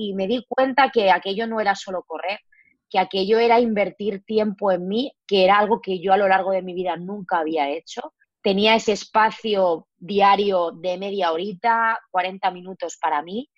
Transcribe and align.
y 0.00 0.14
me 0.14 0.26
di 0.26 0.42
cuenta 0.48 0.90
que 0.90 1.10
aquello 1.10 1.46
no 1.46 1.60
era 1.60 1.74
solo 1.74 2.04
correr, 2.04 2.40
que 2.88 2.98
aquello 2.98 3.38
era 3.38 3.60
invertir 3.60 4.24
tiempo 4.24 4.72
en 4.72 4.88
mí, 4.88 5.12
que 5.26 5.44
era 5.44 5.58
algo 5.58 5.82
que 5.82 6.00
yo 6.00 6.14
a 6.14 6.16
lo 6.16 6.26
largo 6.26 6.52
de 6.52 6.62
mi 6.62 6.72
vida 6.72 6.96
nunca 6.96 7.38
había 7.38 7.68
hecho. 7.68 8.14
Tenía 8.42 8.74
ese 8.74 8.92
espacio 8.92 9.88
diario 9.98 10.70
de 10.72 10.96
media 10.96 11.32
horita, 11.32 11.98
40 12.10 12.50
minutos 12.50 12.96
para 12.98 13.20
mí, 13.22 13.50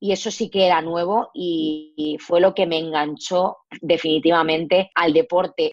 y 0.00 0.12
eso 0.12 0.30
sí 0.30 0.48
que 0.48 0.66
era 0.66 0.80
nuevo 0.80 1.30
y, 1.34 2.16
fue 2.18 2.40
lo 2.40 2.54
que 2.54 2.66
me 2.66 2.78
enganchó 2.78 3.58
definitivamente 3.82 4.90
al 4.94 5.12
deporte. 5.12 5.72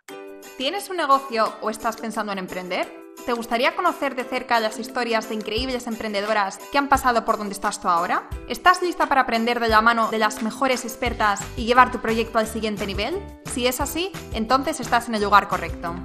¿Tienes 0.58 0.90
un 0.90 0.98
negocio 0.98 1.54
o 1.62 1.70
estás 1.70 1.98
pensando 1.98 2.32
en 2.32 2.40
emprender? 2.40 2.92
¿Te 3.26 3.34
gustaría 3.34 3.76
conocer 3.76 4.16
de 4.16 4.24
cerca 4.24 4.60
las 4.60 4.80
historias 4.80 5.28
de 5.28 5.36
increíbles 5.36 5.88
emprendedoras 5.88 6.60
que 6.72 6.78
han 6.78 6.88
pasado 6.88 7.26
por 7.26 7.38
donde 7.38 7.54
estás 7.54 7.82
tú 7.82 7.90
ahora? 7.90 8.30
¿Estás 8.48 8.82
lista 8.82 9.08
para 9.08 9.22
aprender 9.22 9.60
de 9.60 9.68
la 9.68 9.82
mano 9.82 10.10
de 10.10 10.20
las 10.20 10.42
mejores 10.44 10.86
expertas 10.86 11.42
y 11.58 11.66
llevar 11.66 11.92
tu 11.92 12.00
proyecto 12.00 12.40
al 12.40 12.48
siguiente 12.48 12.86
nivel? 12.86 13.22
Si 13.54 13.68
es 13.68 13.82
así, 13.82 14.12
entonces 14.34 14.80
estás 14.80 15.08
en 15.10 15.16
el 15.16 15.24
lugar 15.24 15.48
correcto. 15.48 15.96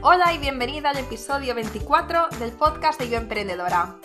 Hola 0.00 0.32
y 0.32 0.38
bienvenida 0.38 0.90
al 0.90 0.98
episodio 0.98 1.54
24 1.54 2.28
del 2.38 2.52
podcast 2.52 3.00
de 3.00 3.08
Yo 3.08 3.18
Emprendedora. 3.18 3.98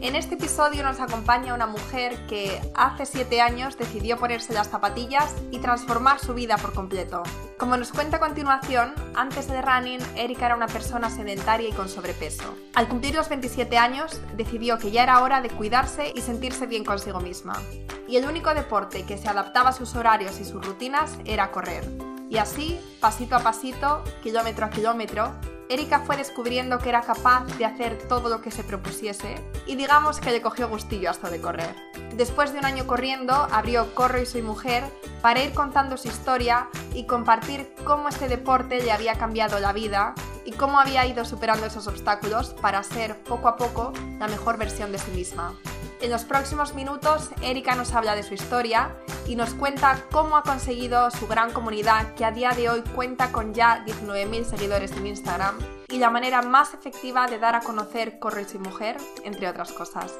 En 0.00 0.14
este 0.14 0.36
episodio 0.36 0.84
nos 0.84 1.00
acompaña 1.00 1.54
una 1.54 1.66
mujer 1.66 2.16
que 2.28 2.60
hace 2.76 3.04
7 3.04 3.40
años 3.40 3.76
decidió 3.76 4.16
ponerse 4.16 4.54
las 4.54 4.68
zapatillas 4.68 5.34
y 5.50 5.58
transformar 5.58 6.20
su 6.20 6.34
vida 6.34 6.56
por 6.56 6.72
completo. 6.72 7.24
Como 7.58 7.76
nos 7.76 7.90
cuenta 7.90 8.18
a 8.18 8.20
continuación, 8.20 8.94
antes 9.16 9.48
de 9.48 9.60
running, 9.60 9.98
Erika 10.14 10.46
era 10.46 10.54
una 10.54 10.68
persona 10.68 11.10
sedentaria 11.10 11.68
y 11.68 11.72
con 11.72 11.88
sobrepeso. 11.88 12.56
Al 12.76 12.86
cumplir 12.86 13.16
los 13.16 13.28
27 13.28 13.76
años, 13.76 14.20
decidió 14.36 14.78
que 14.78 14.92
ya 14.92 15.02
era 15.02 15.20
hora 15.20 15.40
de 15.40 15.50
cuidarse 15.50 16.12
y 16.14 16.20
sentirse 16.20 16.68
bien 16.68 16.84
consigo 16.84 17.18
misma. 17.18 17.60
Y 18.06 18.18
el 18.18 18.26
único 18.26 18.54
deporte 18.54 19.04
que 19.04 19.18
se 19.18 19.28
adaptaba 19.28 19.70
a 19.70 19.72
sus 19.72 19.96
horarios 19.96 20.38
y 20.38 20.44
sus 20.44 20.64
rutinas 20.64 21.18
era 21.24 21.50
correr. 21.50 21.84
Y 22.30 22.36
así, 22.36 22.78
pasito 23.00 23.34
a 23.34 23.40
pasito, 23.40 24.04
kilómetro 24.22 24.66
a 24.66 24.70
kilómetro, 24.70 25.34
Erika 25.68 26.00
fue 26.00 26.16
descubriendo 26.16 26.78
que 26.78 26.88
era 26.88 27.02
capaz 27.02 27.44
de 27.58 27.66
hacer 27.66 27.98
todo 28.08 28.30
lo 28.30 28.40
que 28.40 28.50
se 28.50 28.64
propusiese 28.64 29.34
y 29.66 29.76
digamos 29.76 30.18
que 30.18 30.30
le 30.30 30.40
cogió 30.40 30.68
gustillo 30.68 31.10
hasta 31.10 31.28
de 31.28 31.40
correr. 31.40 31.74
Después 32.14 32.52
de 32.52 32.58
un 32.58 32.64
año 32.64 32.86
corriendo, 32.86 33.34
abrió 33.34 33.94
Corro 33.94 34.20
y 34.20 34.26
Soy 34.26 34.40
Mujer 34.40 34.84
para 35.20 35.42
ir 35.42 35.52
contando 35.52 35.98
su 35.98 36.08
historia 36.08 36.68
y 36.94 37.04
compartir 37.04 37.70
cómo 37.84 38.08
este 38.08 38.28
deporte 38.28 38.82
le 38.82 38.92
había 38.92 39.18
cambiado 39.18 39.60
la 39.60 39.72
vida 39.74 40.14
y 40.46 40.52
cómo 40.52 40.80
había 40.80 41.04
ido 41.06 41.26
superando 41.26 41.66
esos 41.66 41.86
obstáculos 41.86 42.54
para 42.62 42.82
ser 42.82 43.22
poco 43.24 43.48
a 43.48 43.56
poco 43.56 43.92
la 44.18 44.28
mejor 44.28 44.56
versión 44.56 44.90
de 44.90 44.98
sí 44.98 45.10
misma. 45.10 45.54
En 46.00 46.10
los 46.10 46.24
próximos 46.24 46.74
minutos, 46.74 47.30
Erika 47.42 47.74
nos 47.74 47.92
habla 47.92 48.14
de 48.14 48.22
su 48.22 48.34
historia 48.34 48.94
y 49.26 49.34
nos 49.34 49.52
cuenta 49.54 50.04
cómo 50.12 50.36
ha 50.36 50.42
conseguido 50.42 51.10
su 51.10 51.26
gran 51.26 51.52
comunidad 51.52 52.14
que 52.14 52.24
a 52.24 52.30
día 52.30 52.50
de 52.50 52.70
hoy 52.70 52.82
cuenta 52.94 53.32
con 53.32 53.52
ya 53.52 53.84
19.000 53.84 54.44
seguidores 54.44 54.92
en 54.92 55.06
Instagram 55.06 55.58
y 55.88 55.98
la 55.98 56.10
manera 56.10 56.42
más 56.42 56.72
efectiva 56.74 57.26
de 57.26 57.38
dar 57.38 57.54
a 57.54 57.60
conocer 57.60 58.18
Corre 58.18 58.46
y 58.52 58.58
Mujer, 58.58 58.96
entre 59.24 59.48
otras 59.48 59.72
cosas. 59.72 60.14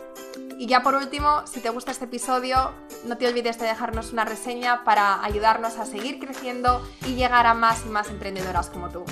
Y 0.59 0.67
ya 0.67 0.83
por 0.83 0.95
último, 0.95 1.47
si 1.47 1.61
te 1.61 1.71
gusta 1.71 1.93
este 1.93 2.07
episodio, 2.07 2.73
no 3.07 3.17
te 3.17 3.29
olvides 3.29 3.59
de 3.59 3.67
dejarnos 3.67 4.13
una 4.13 4.25
reseña 4.25 4.83
para 4.83 5.23
ayudarnos 5.23 5.79
a 5.79 5.87
seguir 5.87 6.19
creciendo 6.19 6.83
y 7.07 7.15
llegar 7.15 7.47
a 7.47 7.55
más 7.55 7.87
y 7.87 7.89
más 7.89 8.11
emprendedoras 8.11 8.69
como 8.69 8.89
tú. 8.89 9.05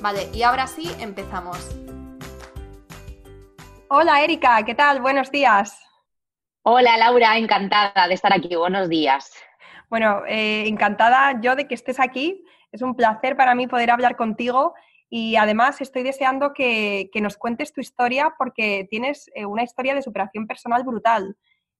Vale, 0.00 0.28
y 0.32 0.42
ahora 0.42 0.66
sí, 0.66 0.90
empezamos. 0.98 1.58
Hola 3.88 4.22
Erika, 4.22 4.62
¿qué 4.64 4.74
tal? 4.74 5.00
Buenos 5.00 5.30
días. 5.30 5.87
Hola 6.70 6.98
Laura, 6.98 7.38
encantada 7.38 8.08
de 8.08 8.12
estar 8.12 8.30
aquí. 8.30 8.54
Buenos 8.54 8.90
días. 8.90 9.32
Bueno, 9.88 10.20
eh, 10.28 10.68
encantada 10.68 11.40
yo 11.40 11.56
de 11.56 11.66
que 11.66 11.74
estés 11.74 11.98
aquí. 11.98 12.44
Es 12.72 12.82
un 12.82 12.94
placer 12.94 13.38
para 13.38 13.54
mí 13.54 13.66
poder 13.66 13.90
hablar 13.90 14.16
contigo 14.16 14.74
y 15.08 15.36
además 15.36 15.80
estoy 15.80 16.02
deseando 16.02 16.52
que, 16.52 17.08
nos 17.22 17.38
cuentes 17.38 17.72
tu 17.72 17.80
historia 17.80 18.34
porque 18.36 18.86
tienes 18.90 19.30
eh, 19.34 19.46
una 19.46 19.62
historia 19.62 19.94
de 19.94 20.02
superación 20.02 20.46
personal 20.46 20.84
brutal. 20.84 21.38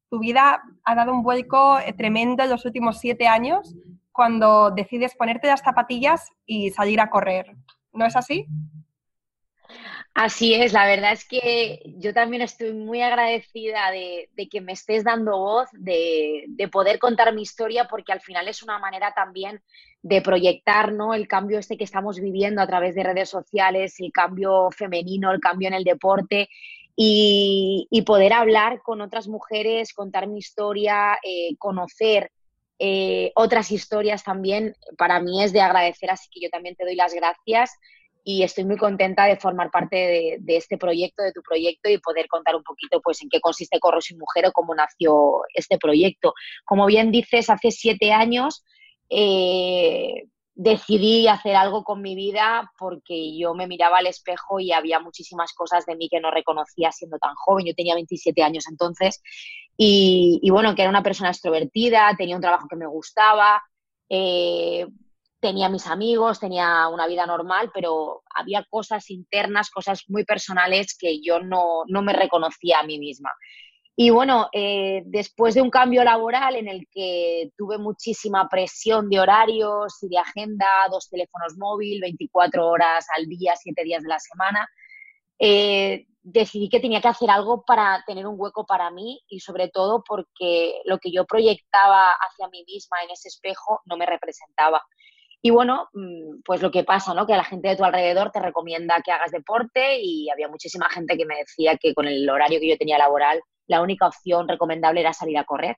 Tu 0.08 0.20
vida 0.20 0.62
ha 0.84 0.94
dado 0.94 1.12
un 1.12 1.22
vuelco 1.22 1.78
eh, 1.80 1.92
tremendo 1.92 2.42
en 2.42 2.48
los 2.48 2.64
últimos 2.64 2.98
siete 2.98 3.28
años 3.28 3.76
cuando 4.10 4.70
decides 4.70 5.14
ponerte 5.16 5.48
las 5.48 5.60
zapatillas 5.60 6.30
y 6.46 6.70
salir 6.70 7.02
a 7.02 7.10
correr. 7.10 7.54
¿No 7.92 8.06
es 8.06 8.16
así? 8.16 8.46
Así 10.20 10.52
es, 10.52 10.72
la 10.72 10.84
verdad 10.84 11.12
es 11.12 11.24
que 11.24 11.80
yo 11.96 12.12
también 12.12 12.42
estoy 12.42 12.72
muy 12.72 13.00
agradecida 13.02 13.92
de, 13.92 14.28
que 14.50 14.60
me 14.60 14.72
estés 14.72 15.04
dando 15.04 15.38
voz, 15.38 15.68
de, 15.70 16.68
poder 16.72 16.98
contar 16.98 17.32
mi 17.32 17.42
historia, 17.42 17.86
porque 17.86 18.10
al 18.10 18.20
final 18.20 18.48
es 18.48 18.64
una 18.64 18.80
manera 18.80 19.14
también 19.14 19.62
de 20.02 20.20
proyectar 20.20 20.92
¿no? 20.92 21.14
el 21.14 21.28
cambio 21.28 21.60
este 21.60 21.76
que 21.76 21.84
estamos 21.84 22.18
viviendo 22.18 22.60
a 22.60 22.66
través 22.66 22.96
de 22.96 23.04
redes 23.04 23.28
sociales, 23.28 24.00
el 24.00 24.10
cambio 24.10 24.70
femenino, 24.72 25.30
el 25.30 25.38
cambio 25.38 25.68
en 25.68 25.74
el 25.74 25.84
deporte 25.84 26.48
y, 26.96 27.86
poder 28.04 28.32
hablar 28.32 28.82
con 28.82 29.00
otras 29.00 29.28
mujeres, 29.28 29.94
contar 29.94 30.26
mi 30.26 30.40
historia, 30.40 31.16
eh, 31.22 31.54
conocer 31.58 32.32
eh, 32.80 33.30
otras 33.36 33.70
historias 33.70 34.24
también, 34.24 34.74
para 34.96 35.20
mí 35.20 35.44
es 35.44 35.52
de 35.52 35.60
agradecer, 35.60 36.10
así 36.10 36.28
que 36.28 36.40
yo 36.40 36.50
también 36.50 36.74
te 36.74 36.84
doy 36.84 36.96
las 36.96 37.14
gracias 37.14 37.70
y 38.30 38.42
estoy 38.42 38.66
muy 38.66 38.76
contenta 38.76 39.24
de 39.24 39.38
formar 39.38 39.70
parte 39.70 40.38
de, 40.38 40.56
este 40.58 40.76
proyecto, 40.76 41.22
de 41.22 41.32
tu 41.32 41.40
proyecto 41.40 41.88
y 41.88 41.96
poder 41.96 42.28
contar 42.28 42.56
un 42.56 42.62
poquito 42.62 43.00
pues 43.00 43.22
en 43.22 43.30
qué 43.30 43.40
consiste 43.40 43.80
Corro 43.80 44.02
sin 44.02 44.18
Mujer 44.18 44.44
o 44.44 44.52
cómo 44.52 44.74
nació 44.74 45.44
este 45.54 45.78
proyecto. 45.78 46.34
Como 46.66 46.84
bien 46.84 47.10
dices, 47.10 47.48
hace 47.48 47.70
siete 47.70 48.12
años 48.12 48.62
eh, 49.08 50.24
decidí 50.54 51.26
hacer 51.26 51.56
algo 51.56 51.84
con 51.84 52.02
mi 52.02 52.14
vida 52.14 52.70
porque 52.78 53.34
yo 53.34 53.54
me 53.54 53.66
miraba 53.66 53.96
al 53.96 54.06
espejo 54.08 54.60
y 54.60 54.72
había 54.72 55.00
muchísimas 55.00 55.54
cosas 55.54 55.86
de 55.86 55.96
mí 55.96 56.10
que 56.10 56.20
no 56.20 56.30
reconocía 56.30 56.92
siendo 56.92 57.16
tan 57.16 57.34
joven. 57.34 57.64
Yo 57.64 57.74
tenía 57.74 57.94
27 57.94 58.42
años 58.42 58.66
entonces 58.68 59.22
y, 59.74 60.46
bueno, 60.50 60.74
que 60.74 60.82
era 60.82 60.90
una 60.90 61.02
persona 61.02 61.30
extrovertida, 61.30 62.14
tenía 62.18 62.36
un 62.36 62.42
trabajo 62.42 62.68
que 62.68 62.76
me 62.76 62.86
gustaba. 62.86 63.62
Eh, 64.10 64.86
tenía 65.40 65.68
mis 65.68 65.86
amigos, 65.86 66.40
tenía 66.40 66.88
una 66.88 67.06
vida 67.06 67.26
normal, 67.26 67.70
pero 67.72 68.22
había 68.34 68.64
cosas 68.68 69.10
internas, 69.10 69.70
cosas 69.70 70.04
muy 70.08 70.24
personales 70.24 70.96
que 70.98 71.20
yo 71.20 71.40
no, 71.40 71.84
me 71.86 72.12
reconocía 72.12 72.80
a 72.80 72.82
mí 72.84 72.98
misma. 72.98 73.30
Y 73.96 74.10
bueno, 74.10 74.48
eh, 74.52 75.02
después 75.06 75.54
de 75.54 75.62
un 75.62 75.70
cambio 75.70 76.04
laboral 76.04 76.54
en 76.54 76.68
el 76.68 76.86
que 76.90 77.50
tuve 77.56 77.78
muchísima 77.78 78.48
presión 78.48 79.08
de 79.10 79.18
horarios 79.18 80.00
y 80.02 80.08
de 80.08 80.18
agenda, 80.18 80.66
dos 80.90 81.08
teléfonos 81.08 81.56
móviles, 81.56 82.00
24 82.00 82.66
horas 82.68 83.06
al 83.16 83.26
día, 83.26 83.54
7 83.56 83.82
días 83.82 84.02
de 84.02 84.08
la 84.08 84.20
semana, 84.20 84.68
eh, 85.40 86.06
decidí 86.22 86.68
que 86.68 86.80
tenía 86.80 87.00
que 87.00 87.08
hacer 87.08 87.30
algo 87.30 87.64
para 87.64 88.04
tener 88.06 88.26
un 88.26 88.34
hueco 88.38 88.66
para 88.66 88.90
mí 88.90 89.20
y 89.28 89.40
sobre 89.40 89.68
todo 89.68 90.04
porque 90.06 90.80
lo 90.84 90.98
que 90.98 91.10
yo 91.10 91.24
proyectaba 91.24 92.12
hacia 92.12 92.48
mí 92.48 92.64
misma 92.66 93.02
en 93.02 93.10
ese 93.10 93.28
espejo 93.28 93.80
no 93.86 93.96
me 93.96 94.06
representaba. 94.06 94.84
Y 95.40 95.50
bueno, 95.50 95.88
mm, 95.92 96.40
pues 96.44 96.62
lo 96.62 96.70
que 96.70 96.84
pasa, 96.84 97.14
¿no? 97.14 97.26
Que 97.26 97.36
la 97.36 97.44
gente 97.44 97.68
de 97.68 97.76
tu 97.76 97.84
alrededor 97.84 98.30
te 98.32 98.40
recomienda 98.40 99.00
que 99.04 99.12
hagas 99.12 99.30
deporte 99.30 100.00
y 100.00 100.28
había 100.30 100.48
muchísima 100.48 100.88
gente 100.90 101.16
que 101.16 101.26
me 101.26 101.36
decía 101.36 101.76
que 101.76 101.94
con 101.94 102.06
el 102.06 102.28
horario 102.28 102.60
que 102.60 102.68
yo 102.68 102.76
tenía 102.76 102.98
laboral, 102.98 103.40
la 103.66 103.80
única 103.82 104.08
opción 104.08 104.48
recomendable 104.48 105.00
era 105.00 105.12
salir 105.12 105.38
a 105.38 105.44
correr. 105.44 105.76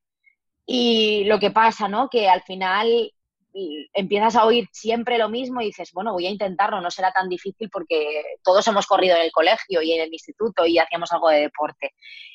Y 0.66 1.24
lo 1.24 1.38
que 1.40 1.50
pasa, 1.50 1.88
¿no? 1.88 2.08
Que 2.08 2.28
al 2.28 2.42
final 2.42 3.12
mm, 3.52 3.82
empiezas 3.94 4.36
a 4.36 4.46
oír 4.46 4.66
siempre 4.72 5.18
lo 5.18 5.28
mismo 5.28 5.60
y 5.60 5.66
dices, 5.66 5.90
bueno, 5.92 6.12
voy 6.12 6.26
a 6.26 6.30
intentarlo, 6.30 6.80
no 6.80 6.90
será 6.90 7.12
tan 7.12 7.28
difícil 7.28 7.68
porque 7.70 8.22
todos 8.42 8.66
hemos 8.68 8.86
corrido 8.86 9.16
en 9.16 9.22
el 9.22 9.32
colegio 9.32 9.82
y 9.82 9.92
en 9.92 10.02
el 10.02 10.12
instituto 10.12 10.64
y 10.66 10.78
hacíamos 10.78 11.12
algo 11.12 11.28
de 11.28 11.40
deporte. 11.40 11.94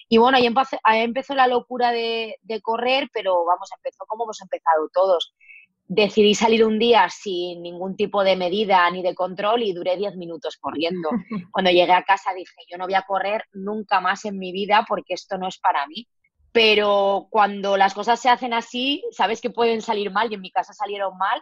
Y 0.10 0.18
bueno, 0.18 0.38
ahí 0.38 0.46
empezó, 0.46 0.78
ahí 0.84 1.02
empezó 1.02 1.34
la 1.34 1.48
locura 1.48 1.92
de, 1.92 2.38
de 2.44 2.62
correr, 2.62 3.10
pero 3.14 3.46
vamos, 3.46 3.70
empezó 3.76 4.06
como 4.08 4.26
hemos 4.26 4.42
empezado 4.42 4.90
todos 4.94 5.34
decidí 5.88 6.34
salir 6.34 6.66
un 6.66 6.80
día 6.80 7.08
sin 7.10 7.62
ningún 7.62 7.96
tipo 7.96 8.24
de 8.24 8.36
medida 8.36 8.90
ni 8.90 9.04
de 9.04 9.14
control 9.14 9.64
y 9.64 9.74
duré 9.74 9.98
10 9.98 10.16
minutos 10.16 10.58
corriendo. 10.58 11.10
Cuando 11.52 11.72
llegué 11.72 11.94
a 11.94 12.04
casa 12.04 12.34
dije, 12.34 12.56
yo 12.70 12.78
no 12.78 12.86
voy 12.86 12.96
a 12.96 13.04
correr 13.04 13.44
nunca 13.54 14.00
más 14.02 14.26
en 14.26 14.38
mi 14.38 14.52
vida 14.52 14.86
porque 14.88 15.14
esto 15.14 15.38
no 15.38 15.48
es 15.48 15.60
para 15.60 15.86
mí. 15.88 16.08
Pero 16.52 17.28
cuando 17.30 17.76
las 17.76 17.94
cosas 17.94 18.20
se 18.20 18.30
hacen 18.30 18.54
así, 18.54 19.04
sabes 19.12 19.42
que 19.42 19.50
pueden 19.50 19.82
salir 19.82 20.10
mal 20.12 20.32
y 20.32 20.36
en 20.36 20.42
mi 20.42 20.52
casa 20.52 20.74
salieron 20.74 21.18
mal. 21.18 21.42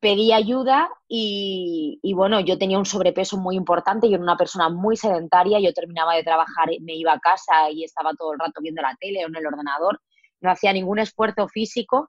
Pedí 0.00 0.32
ayuda 0.32 0.90
y, 1.08 1.98
y 2.02 2.14
bueno, 2.14 2.40
yo 2.40 2.58
tenía 2.58 2.78
un 2.78 2.86
sobrepeso 2.86 3.38
muy 3.38 3.56
importante, 3.56 4.08
yo 4.08 4.14
era 4.14 4.22
una 4.22 4.36
persona 4.36 4.68
muy 4.70 4.96
sedentaria, 4.96 5.60
yo 5.60 5.74
terminaba 5.74 6.14
de 6.14 6.22
trabajar, 6.22 6.68
me 6.80 6.94
iba 6.94 7.12
a 7.12 7.20
casa 7.20 7.70
y 7.70 7.84
estaba 7.84 8.12
todo 8.14 8.32
el 8.32 8.38
rato 8.38 8.60
viendo 8.62 8.80
la 8.80 8.96
tele 8.98 9.24
o 9.24 9.28
en 9.28 9.36
el 9.36 9.46
ordenador, 9.46 10.00
no 10.40 10.50
hacía 10.50 10.72
ningún 10.72 11.00
esfuerzo 11.00 11.48
físico 11.48 12.08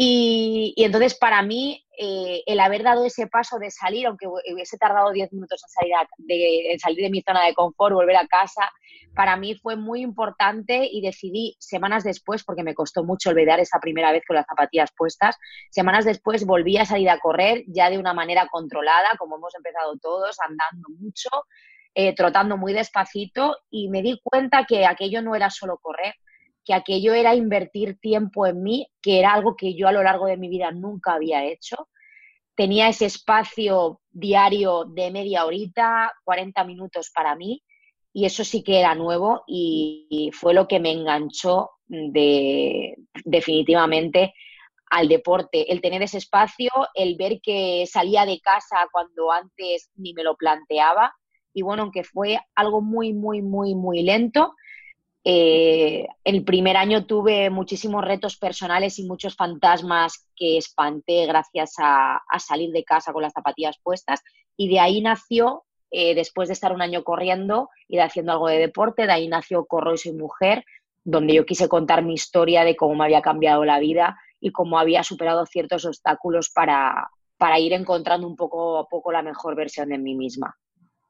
Y, 0.00 0.74
entonces 0.76 1.16
para 1.16 1.42
mí 1.42 1.84
eh, 1.98 2.44
el 2.46 2.60
haber 2.60 2.84
dado 2.84 3.04
ese 3.04 3.26
paso 3.26 3.58
de 3.58 3.72
salir, 3.72 4.06
aunque 4.06 4.28
hubiese 4.28 4.78
tardado 4.78 5.10
10 5.10 5.32
minutos 5.32 5.60
en 5.64 5.70
salir, 5.70 5.94
de, 6.18 6.78
salir 6.78 7.02
de 7.02 7.10
mi 7.10 7.20
zona 7.20 7.44
de 7.44 7.52
confort, 7.52 7.96
volver 7.96 8.14
a 8.14 8.28
casa, 8.28 8.70
para 9.16 9.36
mí 9.36 9.56
fue 9.56 9.74
muy 9.74 10.02
importante 10.02 10.88
y 10.88 11.00
decidí 11.00 11.56
semanas 11.58 12.04
después, 12.04 12.44
porque 12.44 12.62
me 12.62 12.76
costó 12.76 13.02
mucho 13.02 13.30
olvidar 13.30 13.58
esa 13.58 13.80
primera 13.80 14.12
vez 14.12 14.22
con 14.24 14.36
las 14.36 14.46
zapatillas 14.46 14.92
puestas, 14.96 15.36
semanas 15.72 16.04
después 16.04 16.46
volví 16.46 16.76
a 16.76 16.84
salir 16.84 17.10
a 17.10 17.18
correr 17.18 17.64
ya 17.66 17.90
de 17.90 17.98
una 17.98 18.14
manera 18.14 18.46
controlada, 18.46 19.16
como 19.18 19.34
hemos 19.34 19.56
empezado 19.56 19.96
todos, 20.00 20.38
andando 20.38 20.90
mucho, 21.00 21.28
eh, 21.96 22.14
trotando 22.14 22.56
muy 22.56 22.72
despacito 22.72 23.56
y 23.68 23.88
me 23.88 24.02
di 24.02 24.20
cuenta 24.22 24.64
que 24.64 24.86
aquello 24.86 25.22
no 25.22 25.34
era 25.34 25.50
solo 25.50 25.78
correr, 25.78 26.14
que 26.68 26.74
aquello 26.74 27.14
era 27.14 27.34
invertir 27.34 27.98
tiempo 27.98 28.46
en 28.46 28.62
mí, 28.62 28.86
que 29.00 29.18
era 29.18 29.32
algo 29.32 29.56
que 29.56 29.74
yo 29.74 29.88
a 29.88 29.92
lo 29.92 30.02
largo 30.02 30.26
de 30.26 30.36
mi 30.36 30.50
vida 30.50 30.70
nunca 30.70 31.14
había 31.14 31.46
hecho. 31.46 31.88
Tenía 32.54 32.90
ese 32.90 33.06
espacio 33.06 34.02
diario 34.10 34.84
de 34.84 35.10
media 35.10 35.46
horita, 35.46 36.12
40 36.24 36.62
minutos 36.64 37.10
para 37.14 37.34
mí, 37.36 37.62
y 38.12 38.26
eso 38.26 38.44
sí 38.44 38.62
que 38.62 38.80
era 38.80 38.94
nuevo 38.94 39.44
y, 39.46 40.30
fue 40.34 40.52
lo 40.52 40.68
que 40.68 40.78
me 40.78 40.92
enganchó 40.92 41.70
de, 41.86 42.96
definitivamente 43.24 44.34
al 44.90 45.08
deporte, 45.08 45.72
el 45.72 45.80
tener 45.80 46.02
ese 46.02 46.18
espacio, 46.18 46.70
el 46.92 47.16
ver 47.16 47.40
que 47.42 47.86
salía 47.90 48.26
de 48.26 48.40
casa 48.40 48.88
cuando 48.92 49.32
antes 49.32 49.88
ni 49.96 50.12
me 50.12 50.22
lo 50.22 50.36
planteaba 50.36 51.14
y 51.54 51.62
bueno, 51.62 51.84
aunque 51.84 52.04
fue 52.04 52.38
algo 52.54 52.82
muy, 52.82 53.14
muy, 53.14 53.40
muy, 53.40 53.74
muy 53.74 54.02
lento, 54.02 54.54
eh, 55.30 56.08
el 56.24 56.42
primer 56.42 56.78
año 56.78 57.04
tuve 57.04 57.50
muchísimos 57.50 58.02
retos 58.02 58.38
personales 58.38 58.98
y 58.98 59.04
muchos 59.04 59.36
fantasmas 59.36 60.26
que 60.34 60.56
espanté 60.56 61.26
gracias 61.26 61.74
a, 61.76 62.22
salir 62.38 62.72
de 62.72 62.82
casa 62.82 63.12
con 63.12 63.20
las 63.20 63.34
zapatillas 63.34 63.76
puestas 63.82 64.22
y 64.56 64.70
de 64.70 64.80
ahí 64.80 65.02
nació, 65.02 65.64
eh, 65.90 66.14
después 66.14 66.48
de 66.48 66.54
estar 66.54 66.72
un 66.72 66.80
año 66.80 67.04
corriendo 67.04 67.68
y 67.88 67.96
de 67.96 68.04
haciendo 68.04 68.32
algo 68.32 68.48
de 68.48 68.56
deporte, 68.56 69.04
de 69.06 69.12
ahí 69.12 69.28
nació 69.28 69.66
Corro 69.66 69.92
y 69.92 69.98
soy 69.98 70.14
mujer, 70.14 70.64
donde 71.04 71.34
yo 71.34 71.44
quise 71.44 71.68
contar 71.68 72.02
mi 72.02 72.14
historia 72.14 72.64
de 72.64 72.74
cómo 72.74 72.94
me 72.94 73.04
había 73.04 73.20
cambiado 73.20 73.66
la 73.66 73.80
vida 73.80 74.18
y 74.40 74.50
cómo 74.50 74.78
había 74.78 75.02
superado 75.02 75.44
ciertos 75.44 75.84
obstáculos 75.84 76.48
para, 76.48 77.10
para 77.36 77.58
ir 77.58 77.74
encontrando 77.74 78.26
un 78.26 78.34
poco 78.34 78.78
a 78.78 78.88
poco 78.88 79.12
la 79.12 79.20
mejor 79.20 79.56
versión 79.56 79.90
de 79.90 79.98
mí 79.98 80.14
misma. 80.14 80.56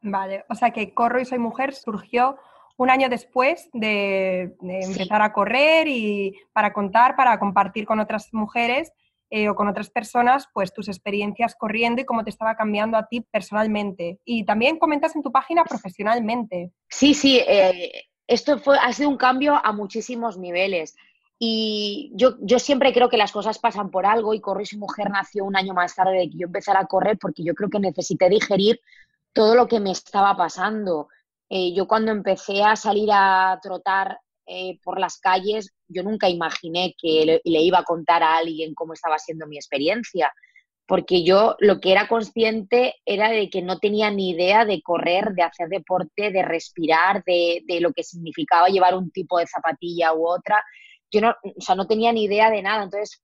Vale, 0.00 0.44
o 0.48 0.56
sea 0.56 0.72
que 0.72 0.92
Corro 0.92 1.20
y 1.20 1.24
soy 1.24 1.38
mujer 1.38 1.72
surgió 1.72 2.36
un 2.78 2.90
año 2.90 3.08
después 3.08 3.68
de, 3.72 4.54
empezar 4.62 5.20
a 5.20 5.32
correr 5.32 5.88
y 5.88 6.34
para 6.52 6.72
contar, 6.72 7.16
para 7.16 7.38
compartir 7.38 7.84
con 7.84 7.98
otras 7.98 8.32
mujeres 8.32 8.92
eh, 9.30 9.48
o 9.48 9.56
con 9.56 9.68
otras 9.68 9.90
personas, 9.90 10.48
pues 10.54 10.72
tus 10.72 10.88
experiencias 10.88 11.56
corriendo 11.56 12.00
y 12.00 12.04
cómo 12.04 12.22
te 12.22 12.30
estaba 12.30 12.56
cambiando 12.56 12.96
a 12.96 13.08
ti 13.08 13.20
personalmente. 13.20 14.20
Y 14.24 14.44
también 14.44 14.78
comentas 14.78 15.14
en 15.16 15.22
tu 15.22 15.32
página 15.32 15.64
profesionalmente. 15.64 16.70
Sí, 16.88 17.14
sí, 17.14 17.40
eh, 17.46 18.04
esto 18.28 18.58
fue, 18.60 18.78
ha 18.78 18.92
sido 18.92 19.10
un 19.10 19.16
cambio 19.16 19.60
a 19.62 19.72
muchísimos 19.72 20.38
niveles. 20.38 20.94
Y 21.36 22.12
yo, 22.14 22.36
yo 22.40 22.60
siempre 22.60 22.92
creo 22.92 23.08
que 23.08 23.16
las 23.16 23.32
cosas 23.32 23.58
pasan 23.58 23.90
por 23.90 24.06
algo 24.06 24.34
y 24.34 24.40
Corro 24.40 24.60
y 24.60 24.66
su 24.66 24.78
mujer 24.78 25.10
nació 25.10 25.44
un 25.44 25.56
año 25.56 25.74
más 25.74 25.96
tarde 25.96 26.16
de 26.16 26.30
que 26.30 26.38
yo 26.38 26.46
empezara 26.46 26.80
a 26.80 26.86
correr 26.86 27.18
porque 27.18 27.42
yo 27.42 27.54
creo 27.54 27.70
que 27.70 27.80
necesité 27.80 28.28
digerir 28.28 28.80
todo 29.32 29.56
lo 29.56 29.66
que 29.66 29.80
me 29.80 29.90
estaba 29.90 30.36
pasando. 30.36 31.08
Eh, 31.50 31.72
yo 31.74 31.86
cuando 31.86 32.12
empecé 32.12 32.62
a 32.62 32.76
salir 32.76 33.08
a 33.12 33.58
trotar 33.62 34.18
eh, 34.46 34.78
por 34.82 34.98
las 35.00 35.18
calles, 35.18 35.74
yo 35.88 36.02
nunca 36.02 36.28
imaginé 36.28 36.94
que 37.00 37.40
le, 37.44 37.60
iba 37.60 37.78
a 37.78 37.84
contar 37.84 38.22
a 38.22 38.36
alguien 38.36 38.74
cómo 38.74 38.92
estaba 38.92 39.18
siendo 39.18 39.46
mi 39.46 39.56
experiencia, 39.56 40.32
porque 40.86 41.22
yo 41.22 41.56
lo 41.58 41.80
que 41.80 41.92
era 41.92 42.08
consciente 42.08 42.94
era 43.04 43.30
de 43.30 43.50
que 43.50 43.62
no 43.62 43.78
tenía 43.78 44.10
ni 44.10 44.30
idea 44.30 44.64
de 44.64 44.80
correr, 44.82 45.34
de 45.34 45.42
hacer 45.42 45.68
deporte, 45.68 46.30
de 46.30 46.42
respirar, 46.42 47.22
de, 47.24 47.62
lo 47.80 47.92
que 47.92 48.02
significaba 48.02 48.68
llevar 48.68 48.94
un 48.94 49.10
tipo 49.10 49.38
de 49.38 49.46
zapatilla 49.46 50.14
u 50.14 50.26
otra. 50.26 50.62
Yo 51.10 51.20
no, 51.20 51.30
o 51.30 51.60
sea, 51.60 51.74
no 51.74 51.86
tenía 51.86 52.12
ni 52.12 52.24
idea 52.24 52.50
de 52.50 52.62
nada, 52.62 52.84
entonces 52.84 53.22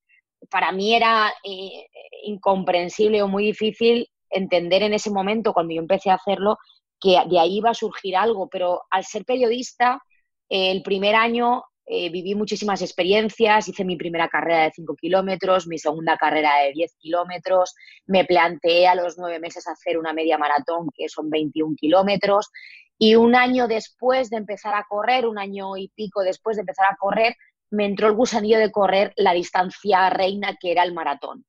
para 0.51 0.73
mí 0.73 0.95
era 0.95 1.33
eh, 1.43 1.87
incomprensible 2.25 3.23
o 3.23 3.29
muy 3.29 3.47
difícil 3.47 4.09
entender 4.31 4.83
en 4.83 4.95
ese 4.95 5.11
momento, 5.11 5.53
cuando 5.55 5.75
yo 5.75 5.81
empecé 5.81 6.11
a 6.11 6.15
hacerlo, 6.15 6.59
que 7.05 7.21
de 7.29 7.39
ahí 7.39 7.59
iba 7.59 7.71
a 7.71 7.75
surgir 7.75 8.17
algo, 8.17 8.49
pero 8.49 8.85
al 8.91 9.05
ser 9.05 9.27
periodista, 9.27 10.03
eh, 10.49 10.71
el 10.71 10.83
primer 10.83 11.15
año 11.15 11.65
eh, 11.85 12.09
viví 12.09 12.35
muchísimas 12.35 12.81
experiencias, 12.81 13.69
hice 13.69 13.85
mi 13.85 13.97
primera 13.97 14.29
carrera 14.29 14.65
de 14.65 14.73
5 14.75 14.97
kilómetros, 14.97 15.67
mi 15.67 15.79
segunda 15.79 16.17
carrera 16.17 16.61
de 16.65 16.73
10 16.73 16.97
kilómetros, 16.97 17.75
me 18.07 18.25
planteé 18.25 18.89
a 18.89 18.95
los 18.95 19.19
nueve 19.19 19.39
meses 19.39 19.69
hacer 19.69 19.99
una 19.99 20.15
media 20.15 20.39
maratón, 20.39 20.89
que 20.97 21.11
son 21.11 21.29
21 21.29 21.77
kilómetros, 21.79 22.51
y 22.97 23.17
un 23.17 23.35
año 23.35 23.69
después 23.69 24.31
de 24.31 24.39
empezar 24.39 24.75
a 24.75 24.87
correr, 24.89 25.27
un 25.27 25.39
año 25.39 25.77
y 25.77 25.89
pico 25.89 26.23
después 26.23 26.57
de 26.57 26.63
empezar 26.63 26.87
a 26.91 26.97
correr, 26.97 27.37
me 27.71 27.85
entró 27.85 28.09
el 28.09 28.15
gusanillo 28.15 28.59
de 28.59 28.73
correr 28.73 29.13
la 29.17 29.35
distancia 29.35 30.09
reina 30.09 30.57
que 30.59 30.73
era 30.73 30.85
el 30.85 30.95
maratón. 30.95 31.45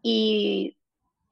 Y 0.00 0.78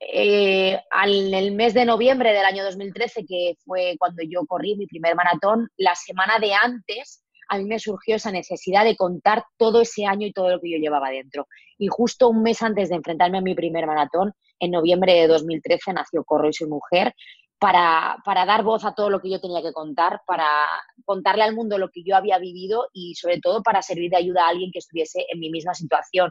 eh, 0.00 0.81
en 1.05 1.35
el 1.35 1.52
mes 1.52 1.75
de 1.75 1.85
noviembre 1.85 2.32
del 2.32 2.44
año 2.44 2.64
2013, 2.64 3.25
que 3.26 3.56
fue 3.64 3.96
cuando 3.99 4.23
yo 4.23 4.46
corrí 4.46 4.76
mi 4.76 4.87
primer 4.87 5.14
maratón, 5.14 5.69
la 5.76 5.94
semana 5.94 6.38
de 6.38 6.55
antes 6.55 7.25
a 7.49 7.58
mí 7.58 7.64
me 7.64 7.79
surgió 7.79 8.17
esa 8.17 8.31
necesidad 8.31 8.85
de 8.85 8.96
contar 8.96 9.44
todo 9.56 9.82
ese 9.82 10.06
año 10.06 10.26
y 10.26 10.32
todo 10.32 10.50
lo 10.50 10.61
que 10.61 10.70
yo 10.70 10.79
llevaba 10.79 11.11
dentro. 11.11 11.46
Y 11.79 11.88
justo 11.88 12.29
un 12.29 12.43
mes 12.43 12.62
antes 12.62 12.88
de 12.88 12.96
enfrentarme 12.96 13.38
a 13.38 13.43
mi 13.43 13.55
primer 13.55 13.87
maratón, 13.87 14.32
en 14.58 14.70
noviembre 14.70 15.14
de 15.14 15.26
2013, 15.26 15.93
nació 15.93 16.25
Corro 16.25 16.49
y 16.49 16.52
soy 16.52 16.69
mujer, 16.69 17.14
para, 17.58 18.17
para, 18.25 18.44
dar 18.44 18.62
voz 18.62 18.85
a 18.85 18.94
todo 18.94 19.11
lo 19.11 19.20
que 19.20 19.31
yo 19.31 19.41
tenía 19.41 19.62
que 19.62 19.73
contar, 19.73 20.20
para 20.26 20.46
contarle 21.05 21.44
al 21.44 21.55
mundo 21.55 21.79
lo 21.79 21.88
que 21.88 22.02
yo 22.05 22.17
había 22.17 22.38
vivido 22.38 22.88
y 22.93 23.14
sobre 23.14 23.41
todo 23.41 23.62
para 23.62 23.81
servir 23.81 24.11
de 24.11 24.19
ayuda 24.19 24.44
a 24.44 24.50
alguien 24.50 24.70
que 24.73 24.81
estuviese 24.81 25.25
en 25.29 25.38
mi 25.38 25.50
misma 25.50 25.73
situación. 25.75 26.31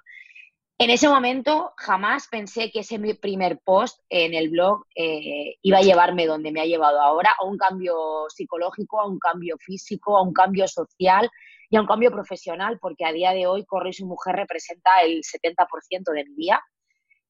En 0.80 0.90
ese 0.90 1.08
momento 1.08 1.74
jamás 1.78 2.28
pensé 2.28 2.72
que 2.72 2.80
ese 2.80 3.00
primer 3.16 3.60
post 3.60 4.02
en 4.10 4.34
el 4.34 4.50
blog 4.50 4.86
eh, 4.96 5.56
iba 5.62 5.78
a 5.78 5.84
llevarme 5.84 6.25
donde 6.25 6.52
me 6.52 6.62
ha 6.62 6.66
llevado 6.66 7.00
ahora, 7.00 7.36
a 7.40 7.46
un 7.46 7.58
cambio 7.58 8.25
psicológico, 8.30 9.00
a 9.00 9.08
un 9.08 9.20
cambio 9.20 9.56
físico, 9.60 10.18
a 10.18 10.24
un 10.24 10.34
cambio 10.34 10.68
social 10.68 11.30
y 11.70 11.78
a 11.78 11.81
un 11.81 11.88
cambio 11.88 12.12
profesional, 12.12 12.80
porque 12.81 13.06
a 13.06 13.12
día 13.12 13.31
de 13.31 13.46
hoy 13.46 13.66
Corre 13.66 13.92
y 13.92 13.94
su 13.94 14.08
mujer 14.08 14.36
representa 14.36 14.90
el 15.04 15.22
70% 15.22 16.12
de 16.12 16.25
mi 16.25 16.36
día. 16.36 16.62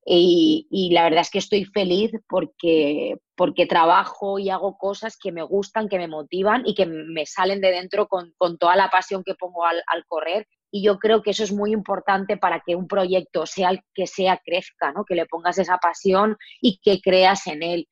Y, 0.05 0.89
la 0.91 1.03
verdad 1.03 1.21
es 1.21 1.29
que 1.29 1.39
estoy 1.39 1.63
feliz 1.63 2.11
porque, 2.27 3.17
porque 3.35 3.65
trabajo 3.65 4.37
y 4.37 4.49
hago 4.49 4.77
cosas 4.77 5.17
que 5.17 5.31
me 5.31 5.43
gustan, 5.43 5.87
que 5.87 5.97
me 5.97 6.09
motivan 6.09 6.63
y 6.65 6.75
que 6.75 6.85
me 6.85 7.25
salen 7.25 7.61
de 7.61 7.71
dentro 7.71 8.07
con, 8.07 8.33
toda 8.57 8.75
la 8.75 8.89
pasión 8.89 9.23
que 9.23 9.35
pongo 9.35 9.65
al 9.65 10.05
correr 10.07 10.47
y 10.75 10.81
yo 10.81 10.97
creo 10.97 11.21
que 11.21 11.29
eso 11.29 11.43
es 11.43 11.53
muy 11.53 11.71
importante 11.71 12.35
para 12.35 12.63
que 12.65 12.75
un 12.75 12.87
proyecto, 12.87 13.45
sea 13.45 13.69
el 13.69 13.81
que 13.93 14.07
sea, 14.07 14.41
crezca, 14.43 14.91
¿no? 14.91 15.05
que 15.05 15.13
le 15.13 15.27
pongas 15.27 15.59
esa 15.59 15.77
pasión 15.77 16.35
y 16.61 16.79
que 16.81 16.99
creas 16.99 17.45
en 17.45 17.61
él. 17.61 17.87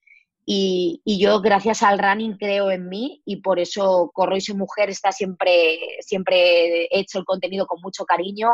Y, 0.48 1.00
yo, 1.06 1.42
gracias 1.42 1.84
al 1.84 2.00
running, 2.00 2.38
creo 2.40 2.72
en 2.72 2.90
mí 2.90 3.22
y 3.24 3.36
por 3.36 3.60
eso 3.60 4.10
Corro 4.12 4.36
y 4.36 4.42
su 4.42 4.58
mujer 4.58 4.90
está 4.90 5.12
siempre, 5.12 5.78
siempre 6.00 6.88
hecho 6.90 7.20
el 7.20 7.26
contenido 7.26 7.68
con 7.68 7.80
mucho 7.84 8.04
cariño 8.04 8.50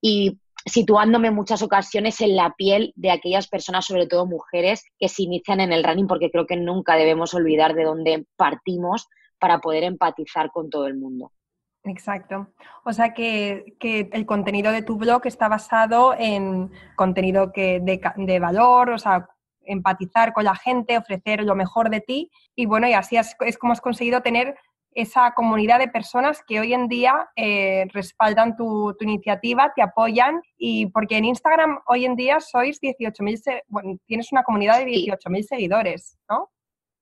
y 0.00 0.40
situándome 0.64 1.28
en 1.28 1.34
muchas 1.34 1.60
ocasiones 1.60 2.22
en 2.22 2.34
la 2.34 2.54
piel 2.56 2.94
de 2.96 3.10
aquellas 3.10 3.46
personas, 3.46 3.84
sobre 3.84 4.06
todo 4.06 4.24
mujeres, 4.24 4.84
que 4.98 5.10
se 5.10 5.24
inician 5.24 5.60
en 5.60 5.74
el 5.74 5.84
running, 5.84 6.06
porque 6.06 6.30
creo 6.30 6.46
que 6.46 6.56
nunca 6.56 6.96
debemos 6.96 7.34
olvidar 7.34 7.74
de 7.74 7.84
dónde 7.84 8.24
partimos 8.36 9.06
para 9.38 9.58
poder 9.58 9.84
empatizar 9.84 10.50
con 10.50 10.70
todo 10.70 10.86
el 10.86 10.96
mundo. 10.96 11.30
Exacto. 11.86 12.48
O 12.84 12.92
sea 12.92 13.14
que, 13.14 13.76
el 13.80 14.26
contenido 14.26 14.72
de 14.72 14.82
tu 14.82 14.96
blog 14.96 15.22
está 15.26 15.48
basado 15.48 16.14
en 16.18 16.70
contenido 16.96 17.52
que 17.52 17.80
de, 17.80 18.38
valor, 18.40 18.90
o 18.90 18.98
sea, 18.98 19.28
empatizar 19.64 20.32
con 20.32 20.44
la 20.44 20.56
gente, 20.56 20.98
ofrecer 20.98 21.42
lo 21.42 21.54
mejor 21.54 21.90
de 21.90 22.00
ti. 22.00 22.30
Y 22.54 22.66
bueno, 22.66 22.88
y 22.88 22.92
así 22.92 23.16
es, 23.16 23.36
como 23.58 23.72
has 23.72 23.80
conseguido 23.80 24.20
tener 24.20 24.56
esa 24.92 25.32
comunidad 25.34 25.78
de 25.78 25.88
personas 25.88 26.42
que 26.46 26.58
hoy 26.58 26.72
en 26.72 26.88
día 26.88 27.28
eh, 27.36 27.86
respaldan 27.92 28.56
tu, 28.56 28.96
iniciativa, 29.00 29.72
te 29.74 29.82
apoyan. 29.82 30.40
Y 30.56 30.86
porque 30.86 31.18
en 31.18 31.26
Instagram 31.26 31.78
hoy 31.86 32.04
en 32.04 32.16
día 32.16 32.40
sois 32.40 32.80
18.000, 32.80 33.62
bueno, 33.68 33.98
tienes 34.06 34.32
una 34.32 34.42
comunidad 34.42 34.78
de 34.78 34.86
18.000 34.86 35.42
seguidores, 35.42 36.18
¿no? 36.28 36.50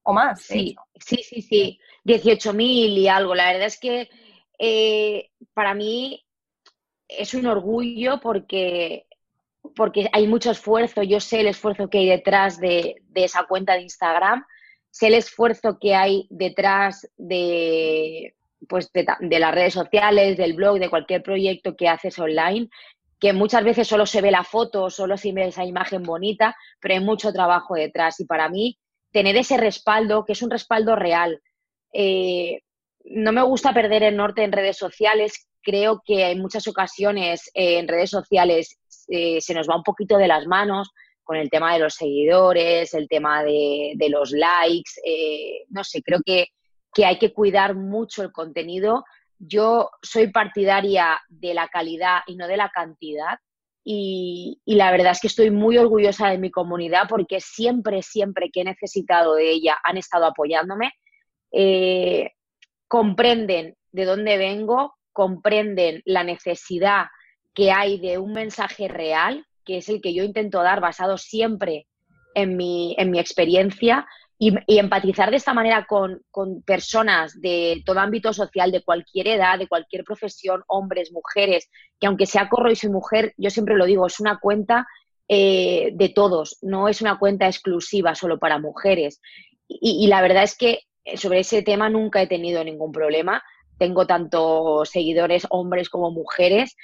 O 0.02 0.12
más. 0.12 0.42
Sí, 0.42 0.76
sí, 0.96 1.22
sí, 1.22 1.40
sí. 1.40 1.78
18.000 2.04 2.62
y 2.98 3.08
algo. 3.08 3.34
La 3.34 3.52
verdad 3.52 3.66
es 3.66 3.78
que 3.78 4.10
eh, 4.58 5.30
para 5.52 5.74
mí 5.74 6.24
es 7.08 7.34
un 7.34 7.46
orgullo 7.46 8.20
porque, 8.20 9.06
porque 9.76 10.08
hay 10.12 10.26
mucho 10.26 10.50
esfuerzo. 10.50 11.02
Yo 11.02 11.20
sé 11.20 11.40
el 11.40 11.48
esfuerzo 11.48 11.88
que 11.88 11.98
hay 11.98 12.08
detrás 12.08 12.58
de, 12.58 13.02
esa 13.14 13.44
cuenta 13.44 13.74
de 13.74 13.82
Instagram, 13.82 14.44
sé 14.90 15.08
el 15.08 15.14
esfuerzo 15.14 15.78
que 15.80 15.94
hay 15.94 16.26
detrás 16.30 17.08
de, 17.16 18.34
pues 18.68 18.90
de, 18.92 19.38
las 19.38 19.54
redes 19.54 19.74
sociales, 19.74 20.36
del 20.36 20.54
blog, 20.54 20.78
de 20.78 20.90
cualquier 20.90 21.22
proyecto 21.22 21.76
que 21.76 21.88
haces 21.88 22.18
online, 22.18 22.68
que 23.20 23.32
muchas 23.32 23.64
veces 23.64 23.88
solo 23.88 24.06
se 24.06 24.20
ve 24.20 24.30
la 24.30 24.44
foto, 24.44 24.90
solo 24.90 25.16
se 25.16 25.32
ve 25.32 25.46
esa 25.46 25.64
imagen 25.64 26.02
bonita, 26.02 26.56
pero 26.80 26.94
hay 26.94 27.00
mucho 27.00 27.32
trabajo 27.32 27.74
detrás. 27.74 28.20
Y 28.20 28.26
para 28.26 28.48
mí, 28.48 28.78
tener 29.12 29.36
ese 29.36 29.56
respaldo, 29.56 30.24
que 30.24 30.32
es 30.32 30.42
un 30.42 30.50
respaldo 30.50 30.96
real. 30.96 31.40
Eh, 31.92 32.62
no 33.04 33.32
me 33.32 33.42
gusta 33.42 33.72
perder 33.72 34.02
el 34.02 34.16
norte 34.16 34.42
en 34.42 34.52
redes 34.52 34.76
sociales. 34.76 35.48
Creo 35.62 36.02
que 36.04 36.30
en 36.30 36.40
muchas 36.40 36.66
ocasiones 36.68 37.50
eh, 37.54 37.78
en 37.78 37.88
redes 37.88 38.10
sociales 38.10 38.78
eh, 39.08 39.40
se 39.40 39.54
nos 39.54 39.68
va 39.68 39.76
un 39.76 39.82
poquito 39.82 40.16
de 40.16 40.28
las 40.28 40.46
manos 40.46 40.90
con 41.22 41.36
el 41.36 41.48
tema 41.48 41.72
de 41.72 41.80
los 41.80 41.94
seguidores, 41.94 42.92
el 42.92 43.08
tema 43.08 43.42
de, 43.42 43.96
los 44.10 44.32
likes. 44.32 44.90
no 45.70 45.82
sé, 45.82 46.02
creo 46.02 46.20
que, 46.24 46.48
que 46.92 47.06
hay 47.06 47.18
que 47.18 47.32
cuidar 47.32 47.74
mucho 47.74 48.22
el 48.22 48.30
contenido 48.30 49.04
yo 49.38 49.90
soy 50.02 50.30
partidaria 50.30 51.20
de 51.28 51.54
la 51.54 51.68
calidad 51.68 52.20
y 52.26 52.36
no 52.36 52.46
de 52.46 52.56
la 52.56 52.70
cantidad. 52.70 53.38
Y, 53.86 54.60
la 54.64 54.90
verdad 54.90 55.12
es 55.12 55.20
que 55.20 55.26
estoy 55.26 55.50
muy 55.50 55.76
orgullosa 55.76 56.28
de 56.28 56.38
mi 56.38 56.50
comunidad 56.50 57.06
porque 57.08 57.40
siempre, 57.40 58.02
siempre 58.02 58.50
que 58.50 58.62
he 58.62 58.64
necesitado 58.64 59.34
de 59.34 59.50
ella 59.50 59.76
han 59.84 59.98
estado 59.98 60.24
apoyándome. 60.24 60.92
Eh, 61.52 62.30
comprenden 62.88 63.76
de 63.92 64.04
dónde 64.04 64.38
vengo, 64.38 64.94
comprenden 65.12 66.02
la 66.04 66.24
necesidad 66.24 67.06
que 67.54 67.70
hay 67.70 67.98
de 67.98 68.18
un 68.18 68.32
mensaje 68.32 68.88
real, 68.88 69.46
que 69.64 69.78
es 69.78 69.88
el 69.88 70.00
que 70.00 70.12
yo 70.12 70.24
intento 70.24 70.62
dar 70.62 70.80
basado 70.80 71.16
siempre 71.16 71.86
en 72.34 72.56
mi, 72.56 72.94
en 72.98 73.10
mi 73.10 73.18
experiencia, 73.20 74.06
y, 74.38 74.78
empatizar 74.78 75.30
de 75.30 75.36
esta 75.36 75.54
manera 75.54 75.86
con, 75.86 76.22
personas 76.64 77.40
de 77.40 77.82
todo 77.86 78.00
ámbito 78.00 78.32
social, 78.32 78.72
de 78.72 78.82
cualquier 78.82 79.28
edad, 79.28 79.58
de 79.58 79.68
cualquier 79.68 80.04
profesión, 80.04 80.62
hombres, 80.66 81.12
mujeres, 81.12 81.70
que 82.00 82.06
aunque 82.06 82.26
sea 82.26 82.48
corro 82.48 82.70
y 82.70 82.76
soy 82.76 82.90
mujer, 82.90 83.32
yo 83.36 83.50
siempre 83.50 83.76
lo 83.76 83.86
digo, 83.86 84.06
es 84.06 84.20
una 84.20 84.38
cuenta 84.38 84.86
eh, 85.28 85.92
de 85.94 86.08
todos, 86.08 86.58
no 86.62 86.88
es 86.88 87.00
una 87.00 87.18
cuenta 87.18 87.46
exclusiva 87.46 88.14
solo 88.14 88.38
para 88.38 88.58
mujeres. 88.58 89.20
Y, 89.66 90.06
la 90.08 90.20
verdad 90.20 90.42
es 90.42 90.56
que 90.56 90.80
sobre 91.16 91.40
ese 91.40 91.62
tema 91.62 91.88
nunca 91.88 92.22
he 92.22 92.26
tenido 92.26 92.62
ningún 92.64 92.92
problema. 92.92 93.42
Tengo 93.78 94.06
tanto 94.06 94.84
seguidores 94.84 95.46
hombres 95.50 95.88
como 95.88 96.10
mujeres 96.10 96.76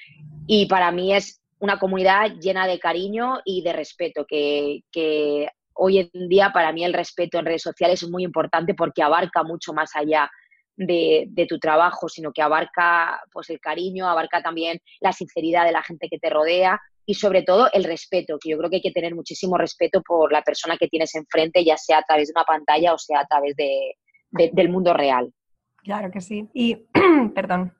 y 0.46 0.66
para 0.66 0.90
mí 0.92 1.14
es 1.14 1.40
una 1.58 1.78
comunidad 1.78 2.32
llena 2.40 2.66
de 2.66 2.78
cariño 2.78 3.40
y 3.44 3.62
de 3.62 3.72
respeto, 3.72 4.24
que, 4.26 4.80
que 4.90 5.48
hoy 5.74 6.10
en 6.12 6.28
día 6.28 6.50
para 6.52 6.72
mí 6.72 6.84
el 6.84 6.92
respeto 6.92 7.38
en 7.38 7.46
redes 7.46 7.62
sociales 7.62 8.02
es 8.02 8.10
muy 8.10 8.24
importante 8.24 8.74
porque 8.74 9.02
abarca 9.02 9.42
mucho 9.42 9.72
más 9.72 9.94
allá 9.94 10.30
de, 10.86 11.46
tu 11.48 11.58
trabajo, 11.58 12.08
sino 12.08 12.32
que 12.32 12.42
abarca 12.42 13.20
pues 13.32 13.50
el 13.50 13.60
cariño, 13.60 14.08
abarca 14.08 14.42
también 14.42 14.80
la 15.00 15.12
sinceridad 15.12 15.64
de 15.64 15.72
la 15.72 15.82
gente 15.82 16.08
que 16.08 16.18
te 16.18 16.30
rodea 16.30 16.80
y 17.04 17.14
sobre 17.14 17.42
todo 17.42 17.68
el 17.72 17.84
respeto, 17.84 18.38
que 18.38 18.50
yo 18.50 18.58
creo 18.58 18.70
que 18.70 18.76
hay 18.76 18.82
que 18.82 18.92
tener 18.92 19.14
muchísimo 19.14 19.58
respeto 19.58 20.02
por 20.02 20.32
la 20.32 20.42
persona 20.42 20.76
que 20.76 20.88
tienes 20.88 21.14
enfrente, 21.14 21.64
ya 21.64 21.76
sea 21.76 21.98
a 21.98 22.02
través 22.02 22.28
de 22.28 22.32
una 22.36 22.44
pantalla 22.44 22.94
o 22.94 22.98
sea 22.98 23.20
a 23.20 23.26
través 23.26 23.56
del 24.30 24.68
mundo 24.68 24.94
real. 24.94 25.32
Claro 25.78 26.10
que 26.10 26.20
sí. 26.20 26.48
Y, 26.52 26.86
perdón, 27.34 27.72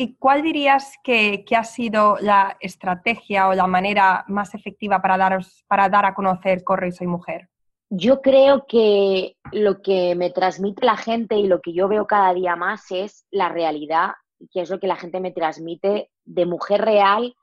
¿Y 0.00 0.14
cuál 0.14 0.42
dirías 0.42 0.92
que, 1.02 1.44
ha 1.56 1.64
sido 1.64 2.18
la 2.20 2.56
estrategia 2.60 3.48
o 3.48 3.54
la 3.54 3.66
manera 3.66 4.24
más 4.28 4.54
efectiva 4.54 5.02
para, 5.02 5.18
daros, 5.18 5.64
para 5.66 5.88
dar 5.88 6.04
a 6.04 6.14
conocer 6.14 6.62
Corre 6.62 6.86
y 6.86 6.92
Soy 6.92 7.08
Mujer? 7.08 7.48
Yo 7.90 8.22
creo 8.22 8.64
que 8.68 9.36
lo 9.50 9.82
que 9.82 10.14
me 10.14 10.30
transmite 10.30 10.86
la 10.86 10.96
gente 10.96 11.34
y 11.34 11.48
lo 11.48 11.60
que 11.60 11.72
yo 11.72 11.88
veo 11.88 12.06
cada 12.06 12.32
día 12.32 12.54
más 12.54 12.92
es 12.92 13.26
la 13.32 13.48
realidad, 13.48 14.12
que 14.52 14.60
es 14.60 14.70
lo 14.70 14.78
que 14.78 14.86
la 14.86 14.94
gente 14.94 15.18
me 15.18 15.32
transmite 15.32 16.12
de 16.24 16.46
mujer 16.46 16.82
real 16.82 17.34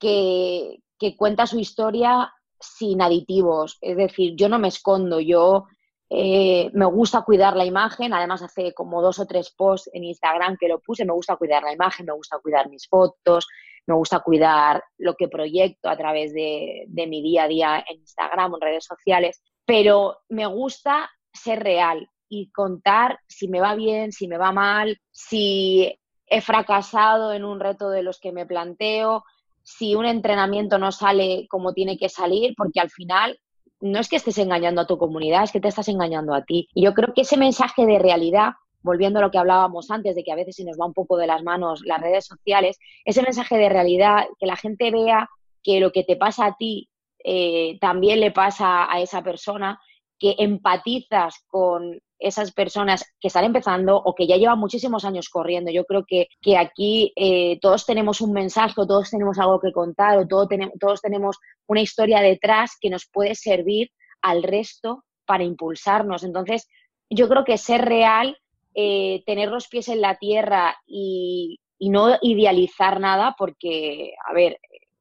que, 0.00 0.80
que 0.98 1.16
cuenta 1.16 1.46
su 1.46 1.60
historia 1.60 2.32
sin 2.58 3.00
aditivos. 3.00 3.78
Es 3.80 3.96
decir, 3.96 4.34
yo 4.34 4.48
no 4.48 4.58
me 4.58 4.66
escondo, 4.66 5.20
yo 5.20 5.66
eh, 6.14 6.70
me 6.74 6.84
gusta 6.84 7.22
cuidar 7.22 7.56
la 7.56 7.64
imagen, 7.64 8.12
además 8.12 8.42
hace 8.42 8.74
como 8.74 9.00
dos 9.00 9.18
o 9.18 9.26
tres 9.26 9.50
posts 9.50 9.88
en 9.94 10.04
Instagram 10.04 10.58
que 10.60 10.68
lo 10.68 10.78
puse, 10.78 11.06
me 11.06 11.14
gusta 11.14 11.36
cuidar 11.36 11.62
la 11.62 11.72
imagen, 11.72 12.04
me 12.04 12.12
gusta 12.12 12.38
cuidar 12.38 12.68
mis 12.68 12.86
fotos, 12.86 13.48
me 13.86 13.94
gusta 13.94 14.20
cuidar 14.20 14.84
lo 14.98 15.14
que 15.14 15.28
proyecto 15.28 15.88
a 15.88 15.96
través 15.96 16.34
de, 16.34 16.84
mi 16.88 17.22
día 17.22 17.44
a 17.44 17.48
día 17.48 17.84
en 17.88 18.00
Instagram, 18.00 18.52
en 18.54 18.60
redes 18.60 18.84
sociales, 18.84 19.42
pero 19.64 20.18
me 20.28 20.44
gusta 20.44 21.10
ser 21.32 21.62
real 21.62 22.06
y 22.28 22.50
contar 22.50 23.18
si 23.26 23.48
me 23.48 23.62
va 23.62 23.74
bien, 23.74 24.12
si 24.12 24.28
me 24.28 24.36
va 24.36 24.52
mal, 24.52 25.00
si 25.10 25.98
he 26.26 26.40
fracasado 26.42 27.32
en 27.32 27.42
un 27.42 27.58
reto 27.58 27.88
de 27.88 28.02
los 28.02 28.20
que 28.20 28.32
me 28.32 28.44
planteo, 28.44 29.24
si 29.62 29.94
un 29.94 30.04
entrenamiento 30.04 30.76
no 30.76 30.92
sale 30.92 31.46
como 31.48 31.72
tiene 31.72 31.96
que 31.96 32.10
salir, 32.10 32.52
porque 32.54 32.80
al 32.80 32.90
final 32.90 33.38
no 33.82 33.98
es 33.98 34.08
que 34.08 34.16
estés 34.16 34.38
engañando 34.38 34.80
a 34.80 34.86
tu 34.86 34.96
comunidad, 34.96 35.42
es 35.42 35.52
que 35.52 35.60
te 35.60 35.68
estás 35.68 35.88
engañando 35.88 36.34
a 36.34 36.44
ti. 36.44 36.68
Y 36.72 36.84
yo 36.84 36.94
creo 36.94 37.12
que 37.12 37.22
ese 37.22 37.36
mensaje 37.36 37.84
de 37.84 37.98
realidad, 37.98 38.52
volviendo 38.80 39.18
a 39.18 39.22
lo 39.22 39.30
que 39.30 39.38
hablábamos 39.38 39.90
antes, 39.90 40.14
de 40.14 40.22
que 40.22 40.32
a 40.32 40.36
veces 40.36 40.56
se 40.56 40.64
nos 40.64 40.78
va 40.78 40.86
un 40.86 40.94
poco 40.94 41.16
de 41.16 41.26
las 41.26 41.42
manos 41.42 41.82
las 41.84 42.00
redes 42.00 42.26
sociales, 42.26 42.78
ese 43.04 43.22
mensaje 43.22 43.58
de 43.58 43.68
realidad, 43.68 44.24
que 44.38 44.46
la 44.46 44.56
gente 44.56 44.90
vea 44.92 45.28
que 45.62 45.80
lo 45.80 45.90
que 45.90 46.04
te 46.04 46.16
pasa 46.16 46.46
a 46.46 46.56
ti 46.56 46.88
eh, 47.24 47.76
también 47.80 48.20
le 48.20 48.30
pasa 48.30 48.90
a 48.90 49.00
esa 49.00 49.22
persona, 49.22 49.80
que 50.22 50.36
empatizas 50.38 51.34
con 51.48 51.98
esas 52.20 52.52
personas 52.52 53.04
que 53.20 53.26
están 53.26 53.42
empezando 53.42 53.96
o 53.96 54.14
que 54.14 54.28
ya 54.28 54.36
llevan 54.36 54.60
muchísimos 54.60 55.04
años 55.04 55.28
corriendo. 55.28 55.72
Yo 55.72 55.84
creo 55.84 56.04
que, 56.06 56.28
aquí 56.56 57.12
eh, 57.16 57.58
todos 57.60 57.84
tenemos 57.84 58.20
un 58.20 58.32
mensaje, 58.32 58.74
todos 58.76 59.10
tenemos 59.10 59.40
algo 59.40 59.58
que 59.58 59.72
contar, 59.72 60.18
o 60.18 60.46
tenemos, 60.46 60.74
todos 60.78 61.00
tenemos 61.00 61.38
una 61.66 61.80
historia 61.80 62.20
detrás 62.20 62.78
que 62.80 62.88
nos 62.88 63.08
puede 63.12 63.34
servir 63.34 63.90
al 64.20 64.44
resto 64.44 65.02
para 65.26 65.42
impulsarnos. 65.42 66.22
Entonces, 66.22 66.68
yo 67.10 67.28
creo 67.28 67.44
que 67.44 67.58
ser 67.58 67.84
real, 67.84 68.38
eh, 68.76 69.24
tener 69.26 69.48
los 69.48 69.66
pies 69.66 69.88
en 69.88 70.00
la 70.00 70.18
tierra 70.18 70.76
y, 70.86 71.58
no 71.80 72.16
idealizar 72.22 73.00
nada, 73.00 73.34
porque, 73.36 74.12
a 74.30 74.32
ver, 74.32 74.56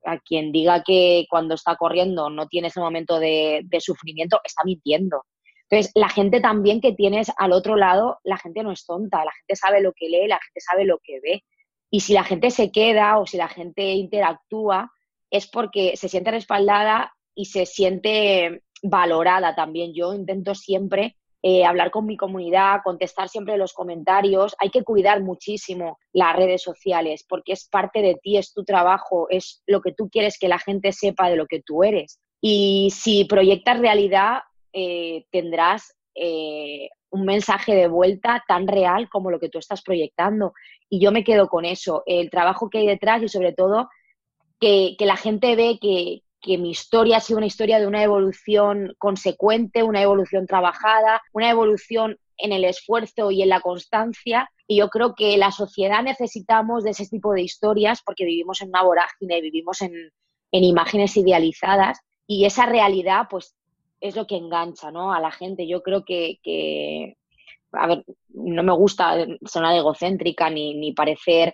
a 0.06 0.18
quien 0.20 0.52
diga 0.52 0.84
que 0.84 1.26
cuando 1.30 1.56
está 1.56 1.76
corriendo 1.76 2.30
no 2.30 2.48
tiene 2.48 2.70
ese 2.70 2.80
momento 2.80 3.20
de 3.20 3.66
sufrimiento, 3.80 4.40
está 4.44 4.64
mintiendo. 4.66 5.24
Entonces, 5.70 5.92
la 5.96 6.10
gente 6.10 6.42
también 6.42 6.82
que 6.82 6.92
tienes 6.92 7.32
al 7.38 7.54
otro 7.54 7.78
lado, 7.78 8.20
la 8.24 8.38
gente 8.38 8.62
no 8.62 8.74
es 8.74 8.86
tonta, 8.86 9.24
la 9.24 9.32
gente 9.32 9.56
sabe 9.56 9.82
lo 9.82 9.94
que 9.94 10.10
lee, 10.10 10.28
la 10.28 10.40
gente 10.40 10.60
sabe 10.60 10.84
lo 10.84 11.00
que 11.00 11.22
ve. 11.22 11.44
Y 11.90 12.02
si 12.02 12.14
la 12.14 12.24
gente 12.24 12.52
se 12.52 12.72
queda 12.72 13.20
o 13.20 13.26
si 13.26 13.38
la 13.38 13.48
gente 13.48 13.94
interactúa, 13.94 14.92
es 15.30 15.48
porque 15.48 15.96
se 15.96 16.10
siente 16.10 16.32
respaldada 16.32 17.14
y 17.34 17.46
se 17.46 17.66
siente 17.66 18.64
valorada 18.84 19.56
también. 19.56 19.94
Yo 19.94 20.14
intento 20.14 20.56
siempre 20.56 21.16
eh, 21.44 21.66
hablar 21.66 21.92
con 21.92 22.06
mi 22.06 22.18
comunidad, 22.18 22.82
contestar 22.84 23.30
siempre 23.30 23.58
los 23.58 23.74
comentarios. 23.74 24.56
Hay 24.60 24.70
que 24.70 24.84
cuidar 24.84 25.22
muchísimo 25.22 25.98
las 26.14 26.36
redes 26.36 26.62
sociales 26.62 27.26
porque 27.28 27.54
es 27.54 27.68
parte 27.68 28.02
de 28.02 28.16
ti, 28.16 28.38
es 28.38 28.54
tu 28.54 28.64
trabajo, 28.64 29.28
es 29.30 29.64
lo 29.66 29.82
que 29.82 29.92
tú 29.92 30.10
quieres 30.10 30.38
que 30.38 30.48
la 30.48 30.60
gente 30.60 30.92
sepa 30.92 31.30
de 31.30 31.36
lo 31.36 31.48
que 31.48 31.62
tú 31.62 31.84
eres. 31.84 32.20
Y 32.42 32.90
si 32.92 33.26
proyectas 33.26 33.80
realidad, 33.80 34.42
eh, 34.74 35.26
tendrás 35.32 35.96
eh, 36.16 36.90
un 37.10 37.26
mensaje 37.26 37.76
de 37.76 37.88
vuelta 37.88 38.44
tan 38.48 38.68
real 38.68 39.10
como 39.10 39.32
lo 39.32 39.40
que 39.40 39.50
tú 39.50 39.60
estás 39.60 39.82
proyectando. 39.82 40.54
Y 40.90 41.00
yo 41.00 41.12
me 41.12 41.24
quedo 41.24 41.48
con 41.48 41.66
eso, 41.66 42.04
el 42.06 42.30
trabajo 42.30 42.70
que 42.70 42.80
hay 42.80 42.88
detrás 42.88 43.22
y 43.22 43.28
sobre 43.28 43.54
todo 43.54 43.90
que, 44.60 44.96
la 45.00 45.18
gente 45.18 45.56
ve 45.56 45.78
que, 45.82 46.22
que 46.42 46.58
mi 46.58 46.72
historia 46.72 47.18
ha 47.18 47.22
sido 47.22 47.38
una 47.38 47.46
historia 47.46 47.80
de 47.80 47.88
una 47.88 48.04
evolución 48.04 48.96
consecuente, 48.98 49.84
una 49.84 50.02
evolución 50.02 50.48
trabajada, 50.48 51.22
una 51.34 51.50
evolución 51.50 52.18
en 52.38 52.52
el 52.52 52.66
esfuerzo 52.66 53.32
y 53.32 53.44
en 53.44 53.50
la 53.50 53.62
constancia. 53.62 54.50
Y 54.68 54.78
yo 54.78 54.90
creo 54.90 55.14
que 55.16 55.38
la 55.38 55.52
sociedad 55.52 56.02
necesitamos 56.02 56.84
de 56.84 56.92
ese 56.92 57.08
tipo 57.08 57.34
de 57.34 57.44
historias 57.44 58.02
porque 58.04 58.26
vivimos 58.26 58.62
en 58.62 58.70
una 58.70 58.84
vorágine, 58.84 59.42
vivimos 59.42 59.82
en, 59.82 59.94
en 60.52 60.64
imágenes 60.64 61.16
idealizadas 61.16 62.00
y 62.26 62.46
esa 62.46 62.66
realidad 62.66 63.28
pues 63.30 63.56
es 64.00 64.16
lo 64.16 64.26
que 64.26 64.38
engancha 64.38 64.92
¿no? 64.92 65.14
a 65.14 65.20
la 65.20 65.32
gente. 65.32 65.68
Yo 65.68 65.84
creo 65.84 66.04
que, 66.04 67.18
a 67.72 67.88
ver, 67.88 68.04
no 68.30 68.64
me 68.64 68.74
gusta 68.74 69.28
sonar 69.46 69.76
egocéntrica 69.76 70.50
ni 70.50 70.92
parecer 70.94 71.54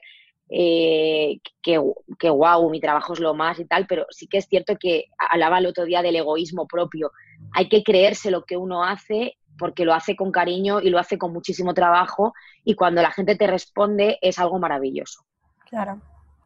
eh, 0.50 1.40
que, 1.62 1.82
que 2.18 2.30
wow, 2.30 2.70
mi 2.70 2.80
trabajo 2.80 3.14
es 3.14 3.20
lo 3.20 3.34
más 3.34 3.60
y 3.60 3.66
tal, 3.66 3.86
pero 3.88 4.06
sí 4.10 4.28
que 4.28 4.38
es 4.38 4.48
cierto 4.48 4.76
que 4.80 5.06
hablaba 5.18 5.60
el 5.60 5.66
otro 5.66 5.86
día 5.86 6.02
del 6.02 6.16
egoísmo 6.16 6.68
propio. 6.68 7.12
Hay 7.54 7.70
que 7.70 7.84
creerse 7.84 8.32
lo 8.32 8.44
que 8.44 8.58
uno 8.58 8.84
hace 8.84 9.38
porque 9.58 9.86
lo 9.86 9.94
hace 9.94 10.16
con 10.16 10.32
cariño 10.32 10.82
y 10.82 10.90
lo 10.90 11.00
hace 11.00 11.18
con 11.18 11.34
muchísimo 11.34 11.74
trabajo 11.74 12.34
y 12.64 12.76
cuando 12.76 13.02
la 13.02 13.12
gente 13.12 13.36
te 13.36 13.48
responde 13.48 14.20
es 14.22 14.40
algo 14.40 14.60
maravilloso. 14.60 15.24
Claro. 15.70 16.00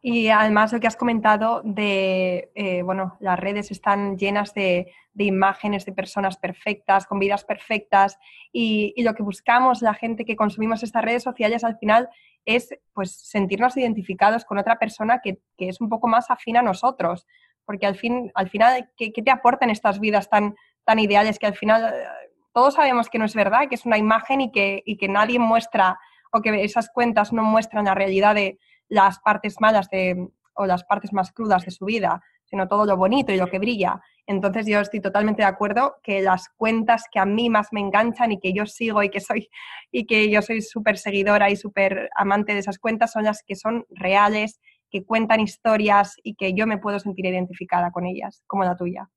Y 0.04 0.30
además 0.30 0.74
lo 0.74 0.80
que 0.80 0.88
has 0.88 0.96
comentado 0.96 1.62
de, 1.64 2.52
eh, 2.56 2.82
bueno, 2.82 3.18
las 3.20 3.40
redes 3.40 3.70
están 3.70 4.18
llenas 4.18 4.54
de, 4.56 4.92
imágenes 5.16 5.86
de 5.86 5.92
personas 5.92 6.38
perfectas, 6.38 7.06
con 7.06 7.20
vidas 7.20 7.44
perfectas, 7.44 8.18
y, 8.52 9.00
lo 9.04 9.14
que 9.14 9.22
buscamos 9.22 9.84
la 9.84 9.94
gente 9.94 10.26
que 10.26 10.36
consumimos 10.36 10.82
estas 10.82 11.04
redes 11.04 11.22
sociales 11.22 11.64
al 11.64 11.78
final 11.78 12.10
es 12.46 12.70
pues 12.94 13.12
sentirnos 13.12 13.78
identificados 13.78 14.44
con 14.44 14.58
otra 14.58 14.80
persona 14.80 15.22
que, 15.22 15.40
es 15.58 15.80
un 15.80 15.90
poco 15.90 16.08
más 16.08 16.32
afín 16.32 16.58
a 16.58 16.64
nosotros, 16.64 17.28
porque 17.64 17.86
al, 17.86 17.96
fin, 17.96 18.32
al 18.34 18.50
final, 18.50 18.90
¿qué, 18.98 19.12
te 19.12 19.32
aportan 19.32 19.70
estas 19.70 20.00
vidas 20.00 20.30
tan, 20.30 20.56
tan 20.84 20.98
ideales 20.98 21.38
que 21.38 21.46
al 21.46 21.56
final 21.56 21.94
eh, 21.94 22.32
todos 22.54 22.74
sabemos 22.74 23.08
que 23.08 23.20
no 23.20 23.26
es 23.26 23.36
verdad, 23.36 23.70
que 23.70 23.76
es 23.76 23.86
una 23.86 24.00
imagen 24.00 24.42
y 24.42 24.52
que, 24.52 24.82
y 24.84 24.98
que 24.98 25.08
nadie 25.08 25.38
muestra 25.38 26.00
o 26.32 26.42
que 26.42 26.64
esas 26.64 26.90
cuentas 26.90 27.32
no 27.32 27.44
muestran 27.44 27.86
la 27.86 27.94
realidad 27.94 28.34
de 28.34 28.58
las 28.92 29.20
partes 29.20 29.56
malas 29.60 29.90
de, 29.90 30.28
o 30.54 30.66
las 30.66 30.84
partes 30.84 31.14
más 31.14 31.32
crudas 31.32 31.64
de 31.64 31.72
su 31.72 31.86
vida, 31.86 32.22
sino 32.44 32.68
todo 32.68 32.86
lo 32.86 32.98
bonito 32.98 33.32
y 33.32 33.38
lo 33.38 33.48
que 33.48 33.58
brilla. 33.58 34.02
Entonces 34.28 34.68
yo 34.68 34.82
estoy 34.82 35.00
totalmente 35.00 35.42
de 35.42 35.48
acuerdo 35.48 35.96
que 36.04 36.22
las 36.22 36.50
cuentas 36.50 37.06
que 37.10 37.20
a 37.20 37.26
mí 37.26 37.50
más 37.50 37.70
me 37.72 37.80
enganchan 37.80 38.34
y 38.34 38.40
que 38.40 38.54
yo 38.54 38.66
sigo 38.66 39.02
y 39.02 39.10
que 39.10 39.22
soy 39.22 39.50
y 39.92 40.06
que 40.06 40.30
yo 40.30 40.42
soy 40.42 40.62
súper 40.62 40.98
seguidora 40.98 41.50
y 41.50 41.56
súper 41.56 42.10
amante 42.16 42.54
de 42.54 42.60
esas 42.60 42.80
cuentas 42.80 43.14
son 43.14 43.24
las 43.24 43.44
que 43.44 43.56
son 43.56 43.86
reales, 43.90 44.60
que 44.90 45.06
cuentan 45.06 45.40
historias 45.40 46.16
y 46.22 46.36
que 46.36 46.54
yo 46.54 46.68
me 46.68 46.78
puedo 46.78 47.00
sentir 47.00 47.26
identificada 47.26 47.92
con 47.92 48.06
ellas, 48.06 48.44
como 48.46 48.66
la 48.66 48.76
tuya. 48.76 49.10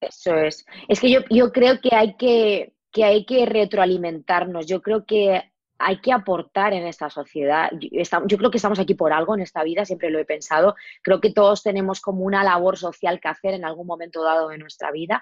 Eso 0.00 0.34
es. 0.36 0.64
Es 0.88 1.00
que 1.00 1.10
yo, 1.10 1.20
yo 1.28 1.52
creo 1.52 1.80
que 1.80 1.94
hay 1.94 2.16
que, 2.16 2.72
que 2.90 3.04
hay 3.04 3.26
que 3.26 3.44
retroalimentarnos. 3.44 4.66
Yo 4.66 4.80
creo 4.80 5.04
que 5.04 5.51
hay 5.82 6.00
que 6.00 6.12
aportar 6.12 6.72
en 6.72 6.86
esta 6.86 7.10
sociedad. 7.10 7.70
Yo 7.80 8.38
creo 8.38 8.50
que 8.50 8.58
estamos 8.58 8.78
aquí 8.78 8.94
por 8.94 9.12
algo 9.12 9.34
en 9.34 9.40
esta 9.42 9.64
vida, 9.64 9.84
siempre 9.84 10.10
lo 10.10 10.18
he 10.18 10.24
pensado. 10.24 10.76
Creo 11.02 11.20
que 11.20 11.32
todos 11.32 11.62
tenemos 11.62 12.00
como 12.00 12.24
una 12.24 12.44
labor 12.44 12.78
social 12.78 13.20
que 13.20 13.28
hacer 13.28 13.54
en 13.54 13.64
algún 13.64 13.86
momento 13.86 14.22
dado 14.22 14.48
de 14.48 14.58
nuestra 14.58 14.92
vida. 14.92 15.20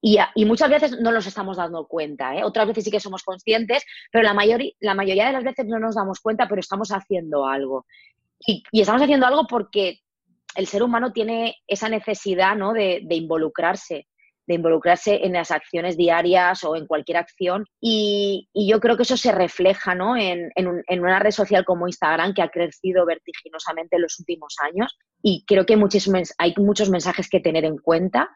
Y, 0.00 0.18
muchas 0.44 0.70
veces 0.70 1.00
no 1.00 1.10
nos 1.10 1.26
estamos 1.26 1.56
dando 1.56 1.86
cuenta, 1.86 2.36
¿eh? 2.36 2.44
otras 2.44 2.68
veces 2.68 2.84
sí 2.84 2.90
que 2.90 3.00
somos 3.00 3.24
conscientes, 3.24 3.84
pero 4.12 4.22
la, 4.22 4.32
la 4.80 4.94
mayoría 4.94 5.26
de 5.26 5.32
las 5.32 5.42
veces 5.42 5.66
no 5.66 5.80
nos 5.80 5.96
damos 5.96 6.20
cuenta, 6.20 6.46
pero 6.48 6.60
estamos 6.60 6.90
haciendo 6.90 7.46
algo. 7.46 7.84
Y, 8.38 8.62
estamos 8.72 9.02
haciendo 9.02 9.26
algo 9.26 9.46
porque 9.46 10.00
el 10.54 10.66
ser 10.66 10.82
humano 10.82 11.12
tiene 11.12 11.56
esa 11.66 11.88
necesidad 11.88 12.56
¿no? 12.56 12.72
de, 12.72 13.00
de 13.04 13.14
involucrarse 13.16 14.06
de 14.48 14.54
involucrarse 14.54 15.26
en 15.26 15.34
las 15.34 15.50
acciones 15.50 15.98
diarias 15.98 16.64
o 16.64 16.74
en 16.74 16.86
cualquier 16.86 17.18
acción. 17.18 17.66
Y, 17.80 18.48
yo 18.54 18.80
creo 18.80 18.96
que 18.96 19.02
eso 19.02 19.18
se 19.18 19.30
refleja 19.30 19.94
¿no? 19.94 20.16
en, 20.16 20.50
una 20.88 21.18
red 21.18 21.32
social 21.32 21.66
como 21.66 21.86
Instagram, 21.86 22.32
que 22.32 22.40
ha 22.40 22.48
crecido 22.48 23.04
vertiginosamente 23.04 23.96
en 23.96 24.02
los 24.02 24.18
últimos 24.18 24.56
años. 24.62 24.96
Y 25.22 25.44
creo 25.46 25.66
que 25.66 25.74
hay, 25.74 26.54
muchos 26.56 26.88
mensajes 26.88 27.28
que 27.28 27.40
tener 27.40 27.66
en 27.66 27.76
cuenta 27.76 28.30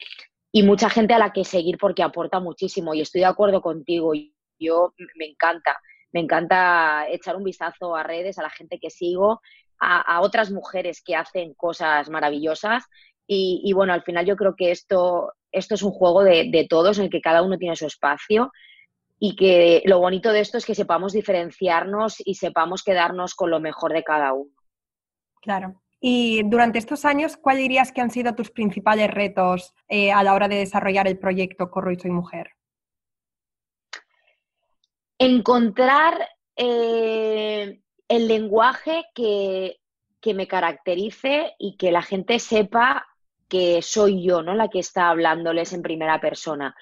y 0.53 0.63
mucha 0.63 0.91
gente 0.91 1.15
a 1.15 1.19
la 1.19 1.33
que 1.33 1.47
seguir 1.47 1.79
porque 1.79 2.03
aporta 2.03 2.41
muchísimo. 2.41 2.93
Y 2.93 3.01
estoy 3.01 3.23
de 3.23 3.29
acuerdo 3.29 3.63
contigo. 3.63 4.13
Yo 4.59 4.93
me 5.17 5.25
encanta, 5.25 5.81
me 6.13 6.21
encanta 6.21 7.07
echar 7.09 7.37
un 7.37 7.45
vistazo 7.45 7.97
a 7.97 8.03
redes, 8.03 8.39
a 8.39 8.43
la 8.43 8.51
gente 8.51 8.79
que 8.79 8.91
sigo, 8.91 9.41
a, 9.81 10.21
otras 10.21 10.51
mujeres 10.51 11.03
que 11.03 11.17
hacen 11.17 11.55
cosas 11.55 12.09
maravillosas. 12.09 12.85
Y, 13.27 13.63
y, 13.65 13.73
bueno, 13.73 13.93
al 13.93 14.03
final 14.03 14.27
yo 14.27 14.37
creo 14.37 14.55
que 14.57 14.71
esto 14.71 15.33
esto 15.53 15.75
es 15.75 15.83
un 15.83 15.93
juego 15.93 16.25
de, 16.25 16.67
todos 16.69 16.99
en 16.99 17.05
el 17.05 17.11
que 17.11 17.21
cada 17.21 17.43
uno 17.43 17.59
tiene 17.59 17.77
su 17.77 17.87
espacio 17.87 18.51
y 19.19 19.37
que 19.37 19.83
lo 19.85 20.01
bonito 20.01 20.33
de 20.33 20.41
esto 20.41 20.59
es 20.59 20.67
que 20.67 20.75
sepamos 20.75 21.13
diferenciarnos 21.13 22.17
y 22.25 22.35
sepamos 22.35 22.83
quedarnos 22.83 23.35
con 23.35 23.51
lo 23.51 23.61
mejor 23.61 23.93
de 23.93 24.03
cada 24.03 24.33
uno. 24.33 24.51
Claro. 25.41 25.81
Y 26.01 26.43
durante 26.45 26.79
estos 26.79 27.05
años, 27.05 27.37
¿cuál 27.37 27.59
dirías 27.59 27.93
que 27.93 28.01
han 28.01 28.11
sido 28.11 28.35
tus 28.35 28.51
principales 28.51 29.09
retos 29.09 29.73
eh, 29.87 30.11
a 30.11 30.25
la 30.25 30.35
hora 30.35 30.49
de 30.49 30.57
desarrollar 30.57 31.07
el 31.07 31.19
proyecto 31.19 31.71
Corro 31.71 31.93
y 31.93 32.01
Soy 32.01 32.11
Mujer? 32.11 32.51
Encontrar 35.19 36.29
eh, 36.57 37.81
el 38.09 38.27
lenguaje 38.27 39.05
que, 39.15 39.79
que 40.21 40.35
me 40.35 40.49
caracterice 40.49 41.55
y 41.61 41.77
que 41.77 41.93
la 41.93 42.03
gente 42.03 42.41
sepa 42.41 43.07
que 43.53 43.83
soy 43.83 44.25
yo, 44.25 44.43
¿no? 44.43 44.55
La 44.55 44.69
que 44.69 44.79
está 44.79 45.11
hablándoles 45.11 45.75
en 45.75 45.83
primera 45.83 46.19
persona. 46.19 46.75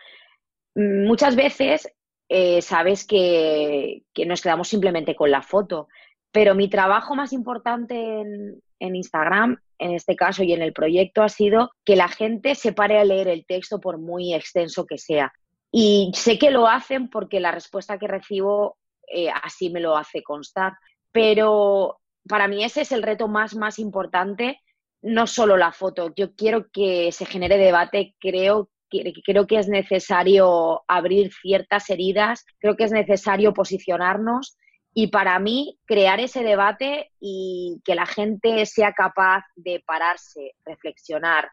Mm, 0.77 1.05
muchas 1.05 1.35
veces 1.35 1.93
eh, 2.29 2.63
sabes 2.63 3.05
que, 3.05 4.05
nos 4.25 4.41
quedamos 4.41 4.69
simplemente 4.69 5.17
con 5.17 5.33
la 5.33 5.43
foto, 5.43 5.89
pero 6.31 6.55
mi 6.55 6.71
trabajo 6.71 7.17
más 7.17 7.33
importante 7.33 8.21
en, 8.21 8.95
Instagram, 8.95 9.59
en 9.81 9.91
este 9.95 10.15
caso 10.15 10.45
y 10.45 10.53
en 10.53 10.63
el 10.63 10.73
proyecto, 10.73 11.25
ha 11.25 11.29
sido 11.29 11.73
que 11.85 11.97
la 11.97 12.07
gente 12.07 12.55
se 12.55 12.73
pare 12.73 13.01
a 13.01 13.05
leer 13.05 13.27
el 13.27 13.45
texto 13.47 13.81
por 13.81 13.99
muy 13.99 14.33
extenso 14.33 14.87
que 14.87 14.97
sea. 14.97 15.33
Y 15.73 16.13
sé 16.15 16.39
que 16.39 16.53
lo 16.53 16.69
hacen 16.69 17.11
porque 17.11 17.41
la 17.41 17.51
respuesta 17.51 17.99
que 17.99 18.07
recibo 18.07 18.79
eh, 19.09 19.29
así 19.43 19.71
me 19.71 19.81
lo 19.81 19.97
hace 19.97 20.23
constar. 20.23 20.75
Pero 21.11 21.99
para 22.29 22.47
mí 22.47 22.63
ese 22.63 22.83
es 22.83 22.93
el 22.93 23.03
reto 23.03 23.27
más, 23.27 23.57
más 23.57 23.81
importante 23.81 24.61
no 25.03 25.27
solo 25.27 25.57
la 25.57 25.73
foto. 25.73 26.13
Yo 26.15 26.35
quiero 26.35 26.71
que 26.71 27.13
se 27.13 27.27
genere 27.27 27.59
debate, 27.59 28.15
creo 28.19 28.71
que, 28.91 29.13
creo 29.25 29.47
que 29.47 29.59
es 29.59 29.69
necesario 29.69 30.83
abrir 30.89 31.33
ciertas 31.33 31.89
heridas, 31.91 32.45
creo 32.59 32.77
que 32.77 32.85
es 32.85 32.93
necesario 32.93 33.55
posicionarnos. 33.55 34.57
Y 34.93 35.07
para 35.07 35.39
mí 35.39 35.79
crear 35.87 36.19
ese 36.19 36.43
debate 36.43 37.13
y 37.21 37.81
que 37.85 37.95
la 37.95 38.07
gente 38.07 38.67
sea 38.67 38.93
capaz 38.93 39.45
de 39.55 39.83
pararse, 39.87 40.55
reflexionar 40.65 41.51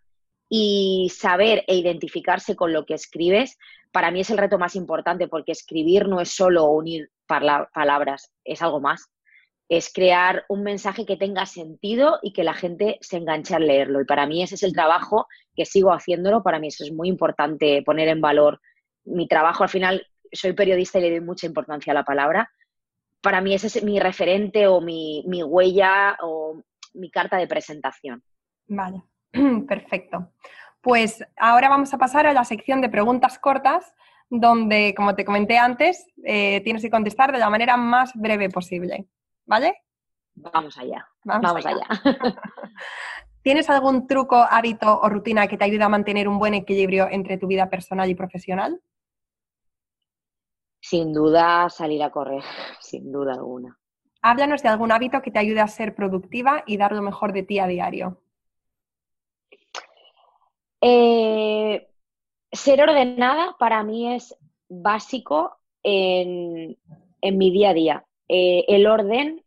y 0.50 1.12
saber 1.16 1.64
e 1.68 1.76
identificarse 1.76 2.56
con 2.56 2.74
lo 2.74 2.86
que 2.86 2.96
escribes, 2.96 3.58
para 3.92 4.10
mí 4.10 4.22
es 4.22 4.30
el 4.32 4.40
reto 4.40 4.58
más 4.58 4.76
importante 4.76 5.28
porque 5.28 5.52
escribir 5.52 6.08
no 6.08 6.20
es 6.20 6.32
solo 6.32 6.66
unir 6.66 7.12
palabras, 7.28 8.32
es 8.44 8.62
algo 8.62 8.80
más 8.80 9.08
es 9.70 9.92
crear 9.92 10.46
un 10.48 10.64
mensaje 10.64 11.06
que 11.06 11.18
tenga 11.18 11.46
sentido 11.46 12.20
y 12.22 12.32
que 12.32 12.44
la 12.44 12.54
gente 12.54 12.98
se 13.02 13.18
enganche 13.18 13.54
al 13.54 13.68
leerlo. 13.68 14.02
Y 14.02 14.06
para 14.06 14.26
mí 14.26 14.42
ese 14.42 14.56
es 14.56 14.64
el 14.64 14.74
trabajo 14.74 15.28
que 15.56 15.66
sigo 15.66 15.92
haciéndolo. 15.92 16.42
Para 16.42 16.60
mí 16.60 16.68
eso 16.68 16.86
es 16.86 16.92
muy 16.94 17.10
importante 17.10 17.82
poner 17.84 18.08
en 18.08 18.22
valor 18.22 18.62
mi 19.04 19.28
trabajo. 19.28 19.64
Al 19.64 19.70
final 19.70 20.08
soy 20.32 20.54
periodista 20.54 21.00
y 21.00 21.02
le 21.02 21.12
doy 21.12 21.22
mucha 21.22 21.48
importancia 21.48 21.92
a 21.92 21.96
la 21.96 22.04
palabra. 22.04 22.50
Para 23.22 23.42
mí 23.42 23.54
ese 23.54 23.68
es 23.68 23.84
mi 23.84 24.00
referente 24.00 24.68
o 24.68 24.80
mi, 24.80 25.24
mi 25.28 25.44
huella 25.44 26.18
o 26.22 26.62
mi 26.94 27.12
carta 27.12 27.38
de 27.38 27.48
presentación. 27.48 28.24
Vale, 28.68 29.04
perfecto. 29.68 30.32
Pues 30.82 31.24
ahora 31.36 31.68
vamos 31.68 31.94
a 31.94 31.98
pasar 31.98 32.26
a 32.28 32.34
la 32.34 32.46
sección 32.46 32.80
de 32.80 32.90
preguntas 32.90 33.38
cortas, 33.40 33.94
donde, 34.30 34.94
como 34.96 35.16
te 35.16 35.26
comenté 35.26 35.58
antes, 35.58 36.06
eh, 36.24 36.62
tienes 36.64 36.82
que 36.82 36.90
contestar 36.90 37.32
de 37.32 37.40
la 37.40 37.50
manera 37.50 37.76
más 37.76 38.14
breve 38.16 38.50
posible. 38.50 39.08
¿Vale? 39.48 39.82
Vamos 40.36 40.78
allá, 40.78 41.08
vamos, 41.24 41.66
allá. 41.66 41.88
¿Tienes 43.42 43.70
algún 43.70 44.06
truco, 44.06 44.36
hábito 44.36 45.00
o 45.00 45.10
rutina 45.10 45.48
que 45.48 45.58
te 45.58 45.64
ayude 45.64 45.84
a 45.84 45.90
mantener 45.90 46.28
un 46.28 46.38
buen 46.38 46.54
equilibrio 46.54 47.08
entre 47.10 47.38
tu 47.38 47.48
vida 47.48 47.70
personal 47.70 48.08
y 48.10 48.14
profesional? 48.14 48.80
Sin 50.80 51.12
duda 51.12 51.70
salir 51.70 52.04
a 52.04 52.12
correr, 52.12 52.44
sin 52.82 53.12
duda 53.12 53.34
alguna. 53.34 53.80
Háblanos 54.22 54.62
de 54.62 54.70
algún 54.70 54.92
hábito 54.92 55.22
que 55.22 55.32
te 55.32 55.40
ayude 55.40 55.62
a 55.62 55.68
ser 55.68 55.96
productiva 55.96 56.64
y 56.68 56.78
dar 56.78 56.92
lo 56.92 57.02
mejor 57.02 57.34
de 57.34 57.44
ti 57.44 57.60
a 57.60 57.68
diario. 57.68 58.22
Eh, 60.82 61.90
ser 62.52 62.82
ordenada 62.82 63.56
para 63.58 63.84
mí 63.84 64.14
es 64.14 64.36
básico 64.70 65.58
en, 65.82 66.78
en 67.22 67.38
mi 67.38 67.52
día 67.52 67.70
a 67.70 67.74
día. 67.74 68.07
Eh, 68.28 68.66
el 68.68 68.88
orden 68.88 69.44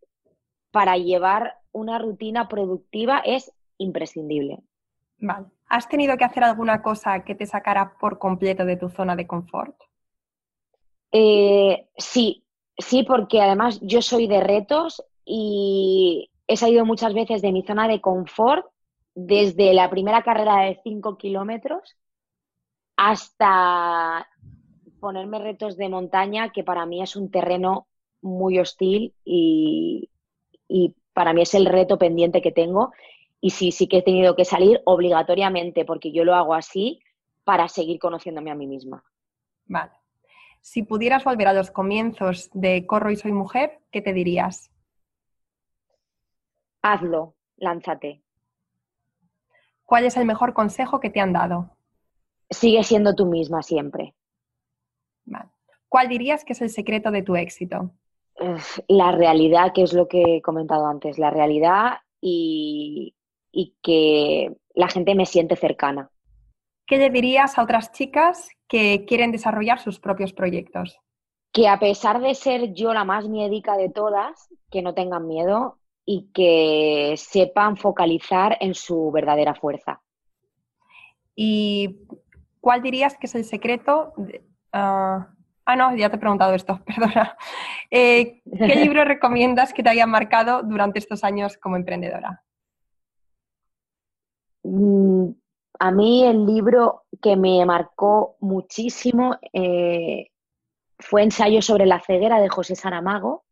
para 0.70 0.96
llevar 0.96 1.56
una 1.72 1.98
rutina 1.98 2.48
productiva 2.48 3.18
es 3.24 3.52
imprescindible. 3.78 4.62
Vale. 5.18 5.46
¿Has 5.68 5.88
tenido 5.88 6.16
que 6.16 6.24
hacer 6.24 6.42
alguna 6.42 6.82
cosa 6.82 7.24
que 7.24 7.34
te 7.34 7.46
sacara 7.46 7.94
por 7.98 8.18
completo 8.18 8.64
de 8.64 8.76
tu 8.76 8.88
zona 8.88 9.14
de 9.14 9.26
confort? 9.26 9.76
Eh, 11.12 11.88
sí, 11.96 12.44
sí, 12.76 13.04
porque 13.04 13.40
además 13.40 13.78
yo 13.82 14.02
soy 14.02 14.26
de 14.26 14.40
retos 14.40 15.04
y 15.24 16.30
he 16.46 16.56
salido 16.56 16.84
muchas 16.84 17.14
veces 17.14 17.42
de 17.42 17.52
mi 17.52 17.62
zona 17.62 17.86
de 17.86 18.00
confort 18.00 18.66
desde 19.14 19.74
la 19.74 19.90
primera 19.90 20.22
carrera 20.22 20.62
de 20.62 20.80
5 20.82 21.18
kilómetros 21.18 21.96
hasta 22.96 24.28
ponerme 25.00 25.38
retos 25.38 25.76
de 25.76 25.88
montaña, 25.88 26.50
que 26.50 26.64
para 26.64 26.84
mí 26.84 27.02
es 27.02 27.16
un 27.16 27.30
terreno 27.30 27.86
muy 28.22 28.58
hostil 28.58 29.14
y, 29.24 30.08
para 31.12 31.32
mí 31.32 31.42
es 31.42 31.54
el 31.54 31.66
reto 31.66 31.98
pendiente 31.98 32.40
que 32.40 32.52
tengo. 32.52 32.92
Y 33.40 33.50
sí, 33.50 33.72
sí 33.72 33.88
que 33.88 33.98
he 33.98 34.02
tenido 34.02 34.36
que 34.36 34.44
salir 34.44 34.80
obligatoriamente 34.84 35.84
porque 35.84 36.12
yo 36.12 36.24
lo 36.24 36.34
hago 36.34 36.54
así 36.54 37.00
para 37.44 37.68
seguir 37.68 37.98
conociéndome 37.98 38.50
a 38.50 38.54
mí 38.54 38.66
misma. 38.66 39.04
Vale. 39.66 39.92
Si 40.60 40.82
pudieras 40.82 41.24
volver 41.24 41.48
a 41.48 41.52
los 41.52 41.70
comienzos 41.70 42.50
de 42.52 42.86
Corro 42.86 43.10
y 43.10 43.16
Soy 43.16 43.32
Mujer, 43.32 43.80
¿qué 43.90 44.02
te 44.02 44.12
dirías? 44.12 44.70
Hazlo. 46.82 47.34
lánzate. 47.56 48.22
¿Cuál 49.84 50.04
es 50.04 50.16
el 50.16 50.24
mejor 50.24 50.54
consejo 50.54 51.00
que 51.00 51.10
te 51.10 51.20
han 51.20 51.32
dado? 51.32 51.76
Sigue 52.48 52.84
siendo 52.84 53.14
tú 53.14 53.26
misma 53.26 53.62
siempre. 53.62 54.14
¿Cuál 55.90 56.08
dirías 56.08 56.44
que 56.44 56.52
es 56.52 56.62
el 56.62 56.70
secreto 56.70 57.10
de 57.10 57.24
tu 57.24 57.34
éxito? 57.34 57.90
La 58.88 59.12
realidad, 59.12 59.72
que 59.72 59.82
es 59.82 59.92
lo 59.92 60.08
que 60.08 60.36
he 60.36 60.42
comentado 60.42 60.86
antes, 60.86 61.18
la 61.18 61.30
realidad 61.30 61.98
y, 62.20 63.14
y 63.52 63.76
que 63.82 64.56
la 64.74 64.88
gente 64.88 65.14
me 65.14 65.26
siente 65.26 65.56
cercana. 65.56 66.10
¿Qué 66.86 66.96
le 66.96 67.10
dirías 67.10 67.58
a 67.58 67.62
otras 67.62 67.92
chicas 67.92 68.48
que 68.66 69.04
quieren 69.06 69.32
desarrollar 69.32 69.78
sus 69.78 70.00
propios 70.00 70.32
proyectos? 70.32 70.98
Que 71.52 71.68
a 71.68 71.78
pesar 71.78 72.20
de 72.20 72.34
ser 72.34 72.72
yo 72.72 72.92
la 72.94 73.04
más 73.04 73.28
miedica 73.28 73.76
de 73.76 73.90
todas, 73.90 74.48
que 74.70 74.82
no 74.82 74.94
tengan 74.94 75.26
miedo 75.26 75.78
y 76.04 76.30
que 76.32 77.14
sepan 77.16 77.76
focalizar 77.76 78.56
en 78.60 78.74
su 78.74 79.10
verdadera 79.12 79.54
fuerza. 79.54 80.00
¿Y 81.36 82.00
cuál 82.60 82.82
dirías 82.82 83.16
que 83.16 83.26
es 83.26 83.34
el 83.34 83.44
secreto? 83.44 84.12
Ah, 84.72 85.28
ah, 85.64 85.76
no, 85.76 85.96
ya 85.96 86.10
te 86.10 86.16
he 86.16 86.18
preguntado 86.18 86.54
esto, 86.54 86.80
perdona. 86.86 87.36
Eh, 87.90 88.42
¿Qué 88.44 88.74
libro 88.76 89.04
recomiendas 89.04 89.72
que 89.72 89.82
te 89.82 89.90
haya 89.90 90.06
marcado 90.06 90.62
durante 90.62 90.98
estos 90.98 91.24
años 91.24 91.56
como 91.58 91.76
emprendedora? 91.76 92.42
Mm, 94.62 95.30
a 95.78 95.90
mí 95.90 96.24
el 96.24 96.44
libro 96.46 97.04
que 97.22 97.36
me 97.36 97.64
marcó 97.64 98.36
muchísimo 98.40 99.36
eh, 99.52 100.28
fue 100.98 101.22
Ensayo 101.22 101.62
sobre 101.62 101.86
la 101.86 102.00
ceguera 102.00 102.40
de 102.40 102.48
José 102.48 102.74
Saramago 102.76 103.44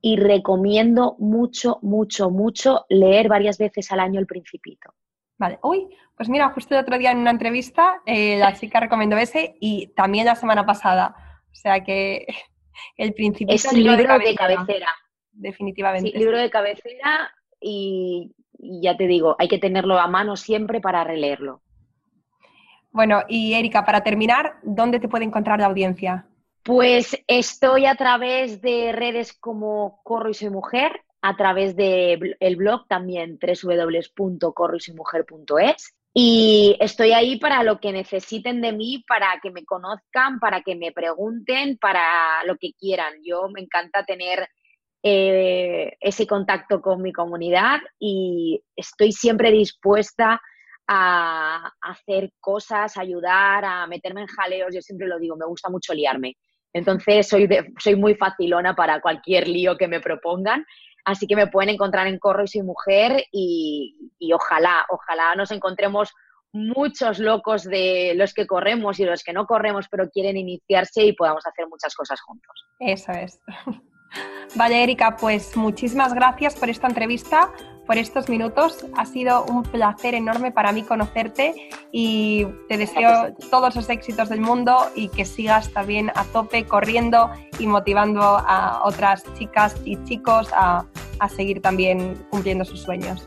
y 0.00 0.16
recomiendo 0.16 1.14
mucho, 1.18 1.78
mucho, 1.82 2.30
mucho 2.30 2.86
leer 2.88 3.28
varias 3.28 3.58
veces 3.58 3.92
al 3.92 4.00
año 4.00 4.18
El 4.18 4.26
Principito. 4.26 4.94
Vale, 5.38 5.58
uy, 5.62 5.88
pues 6.16 6.28
mira, 6.28 6.50
justo 6.50 6.74
el 6.74 6.82
otro 6.82 6.98
día 6.98 7.10
en 7.10 7.18
una 7.18 7.30
entrevista 7.30 8.00
eh, 8.06 8.38
la 8.38 8.54
chica 8.54 8.80
recomendó 8.80 9.16
ese 9.16 9.56
y 9.60 9.88
también 9.88 10.26
la 10.26 10.36
semana 10.36 10.64
pasada. 10.64 11.42
O 11.50 11.54
sea 11.54 11.82
que 11.82 12.26
El 12.96 13.12
Principito 13.14 13.54
es 13.54 13.72
libro, 13.72 13.96
libro 13.96 14.18
de, 14.18 14.34
cabecera. 14.34 14.88
Definitivamente. 15.32 16.10
Sí, 16.10 16.18
libro 16.18 16.38
de 16.38 16.50
cabecera 16.50 17.30
y 17.60 18.34
y 18.62 18.80
ya 18.80 18.96
te 18.96 19.08
digo, 19.08 19.34
hay 19.38 19.48
que 19.48 19.58
tenerlo 19.58 19.98
a 19.98 20.06
mano 20.06 20.36
siempre 20.36 20.80
para 20.80 21.02
releerlo. 21.02 21.60
Bueno, 22.92 23.22
y 23.28 23.54
Erika, 23.54 23.84
para 23.84 24.04
terminar, 24.04 24.60
¿dónde 24.62 25.00
te 25.00 25.08
puede 25.08 25.24
encontrar 25.24 25.58
la 25.58 25.66
audiencia? 25.66 26.26
Pues 26.62 27.20
estoy 27.26 27.86
a 27.86 27.96
través 27.96 28.62
de 28.62 28.92
redes 28.92 29.32
como 29.32 30.00
Corro 30.04 30.30
y 30.30 30.34
Soy 30.34 30.50
Mujer, 30.50 31.02
a 31.22 31.36
través 31.36 31.76
del 31.76 32.36
el 32.40 32.56
blog 32.56 32.88
también 32.88 33.38
www.corroysoymujer.es 33.40 35.94
y 36.14 36.76
estoy 36.78 37.12
ahí 37.12 37.38
para 37.38 37.62
lo 37.62 37.80
que 37.80 37.90
necesiten 37.90 38.60
de 38.60 38.72
mí, 38.72 39.02
para 39.08 39.40
que 39.42 39.50
me 39.50 39.64
conozcan, 39.64 40.40
para 40.40 40.60
que 40.60 40.76
me 40.76 40.92
pregunten, 40.92 41.78
para 41.78 42.44
lo 42.44 42.56
que 42.56 42.74
quieran. 42.74 43.14
Yo 43.24 43.48
me 43.48 43.62
encanta 43.62 44.04
tener 44.04 44.46
eh, 45.02 45.96
ese 46.00 46.26
contacto 46.26 46.82
con 46.82 47.00
mi 47.00 47.12
comunidad 47.12 47.80
y 47.98 48.62
estoy 48.76 49.12
siempre 49.12 49.50
dispuesta 49.50 50.38
a 50.86 51.72
hacer 51.80 52.30
cosas, 52.40 52.98
ayudar, 52.98 53.64
a 53.64 53.86
meterme 53.86 54.22
en 54.22 54.26
jaleos. 54.26 54.74
Yo 54.74 54.82
siempre 54.82 55.06
lo 55.06 55.18
digo, 55.18 55.36
me 55.36 55.46
gusta 55.46 55.70
mucho 55.70 55.94
liarme. 55.94 56.36
Entonces 56.74 57.26
soy, 57.26 57.48
soy 57.78 57.96
muy 57.96 58.16
facilona 58.16 58.74
para 58.74 59.00
cualquier 59.00 59.48
lío 59.48 59.78
que 59.78 59.88
me 59.88 60.00
propongan. 60.00 60.66
Así 61.04 61.26
que 61.26 61.36
me 61.36 61.48
pueden 61.48 61.70
encontrar 61.70 62.06
en 62.06 62.18
Corro 62.18 62.44
y 62.44 62.48
Soy 62.48 62.62
Mujer 62.62 63.24
y, 63.32 64.10
y 64.18 64.32
ojalá, 64.32 64.86
ojalá 64.88 65.34
nos 65.34 65.50
encontremos 65.50 66.12
muchos 66.52 67.18
locos 67.18 67.64
de 67.64 68.12
los 68.14 68.34
que 68.34 68.46
corremos 68.46 69.00
y 69.00 69.04
los 69.04 69.24
que 69.24 69.32
no 69.32 69.46
corremos 69.46 69.88
pero 69.90 70.10
quieren 70.10 70.36
iniciarse 70.36 71.02
y 71.04 71.14
podamos 71.14 71.46
hacer 71.46 71.66
muchas 71.68 71.94
cosas 71.94 72.20
juntos. 72.20 72.66
Eso 72.78 73.12
es. 73.12 73.40
Vale, 74.54 74.82
Erika, 74.82 75.16
pues 75.16 75.56
muchísimas 75.56 76.12
gracias 76.12 76.54
por 76.54 76.68
esta 76.68 76.86
entrevista, 76.86 77.50
por 77.86 77.96
estos 77.96 78.28
minutos. 78.28 78.84
Ha 78.96 79.06
sido 79.06 79.44
un 79.44 79.62
placer 79.62 80.14
enorme 80.14 80.52
para 80.52 80.72
mí 80.72 80.82
conocerte 80.82 81.70
y 81.90 82.46
te 82.68 82.76
deseo 82.76 83.34
todos 83.50 83.74
los 83.74 83.88
éxitos 83.88 84.28
del 84.28 84.40
mundo 84.40 84.76
y 84.94 85.08
que 85.08 85.24
sigas 85.24 85.72
también 85.72 86.10
a 86.14 86.24
tope 86.24 86.66
corriendo 86.66 87.30
y 87.58 87.66
motivando 87.66 88.20
a 88.22 88.82
otras 88.84 89.24
chicas 89.38 89.74
y 89.84 90.02
chicos 90.04 90.50
a, 90.52 90.84
a 91.18 91.28
seguir 91.30 91.62
también 91.62 92.26
cumpliendo 92.30 92.64
sus 92.64 92.82
sueños. 92.82 93.26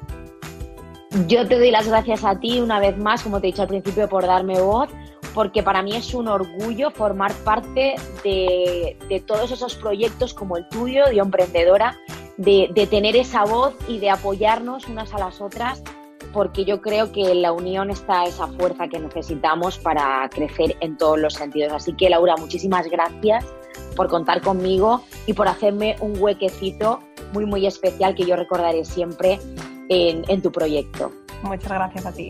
Yo 1.28 1.48
te 1.48 1.58
doy 1.58 1.71
las 1.71 1.88
gracias 1.88 2.24
a 2.24 2.39
ti 2.39 2.60
una 2.60 2.80
vez 2.80 2.98
más, 2.98 3.24
como 3.24 3.39
te 3.39 3.48
he 3.48 3.52
dicho 3.52 3.63
al 3.63 3.69
principio, 3.69 4.08
por 4.10 4.28
darme 4.28 4.60
voz 4.62 4.89
porque 5.36 5.62
para 5.62 5.84
mí 5.84 5.93
es 5.93 6.13
un 6.13 6.30
orgullo 6.30 6.89
formar 6.91 7.34
parte 7.43 7.95
de, 8.24 9.24
todos 9.28 9.52
esos 9.52 9.76
proyectos 9.76 10.34
como 10.34 10.56
el 10.56 10.67
tuyo, 10.69 11.06
de 11.08 11.17
emprendedora, 11.17 11.98
de, 12.38 12.88
tener 12.89 13.17
esa 13.17 13.43
voz 13.43 13.76
y 13.88 14.00
de 14.00 14.10
apoyarnos 14.10 14.88
unas 14.88 15.13
a 15.13 15.19
las 15.19 15.41
otras, 15.41 15.84
porque 16.32 16.63
yo 16.63 16.82
creo 16.82 17.12
que 17.12 17.32
en 17.32 17.41
la 17.41 17.52
unión 17.52 17.91
está 17.91 18.24
esa 18.24 18.48
fuerza 18.48 18.88
que 18.88 18.98
necesitamos 18.98 19.78
para 19.78 20.28
crecer 20.30 20.78
en 20.80 20.98
todos 20.98 21.19
los 21.19 21.34
sentidos. 21.34 21.74
Así 21.74 21.93
que 21.93 22.10
Laura, 22.10 22.38
muchísimas 22.38 22.88
gracias 22.88 23.45
por 23.98 24.08
contar 24.08 24.41
conmigo 24.41 25.04
y 25.26 25.34
por 25.34 25.50
hacerme 25.50 25.98
un 26.00 26.17
huequecito 26.17 27.02
muy, 27.34 27.45
muy 27.45 27.67
especial 27.67 28.15
que 28.15 28.26
yo 28.26 28.38
recordaré 28.38 28.86
siempre 28.86 29.39
en, 29.89 30.24
en 30.30 30.41
tu 30.41 30.50
proyecto. 30.50 31.12
Muchas 31.43 31.71
gracias 31.71 32.06
a 32.06 32.13
ti. 32.13 32.30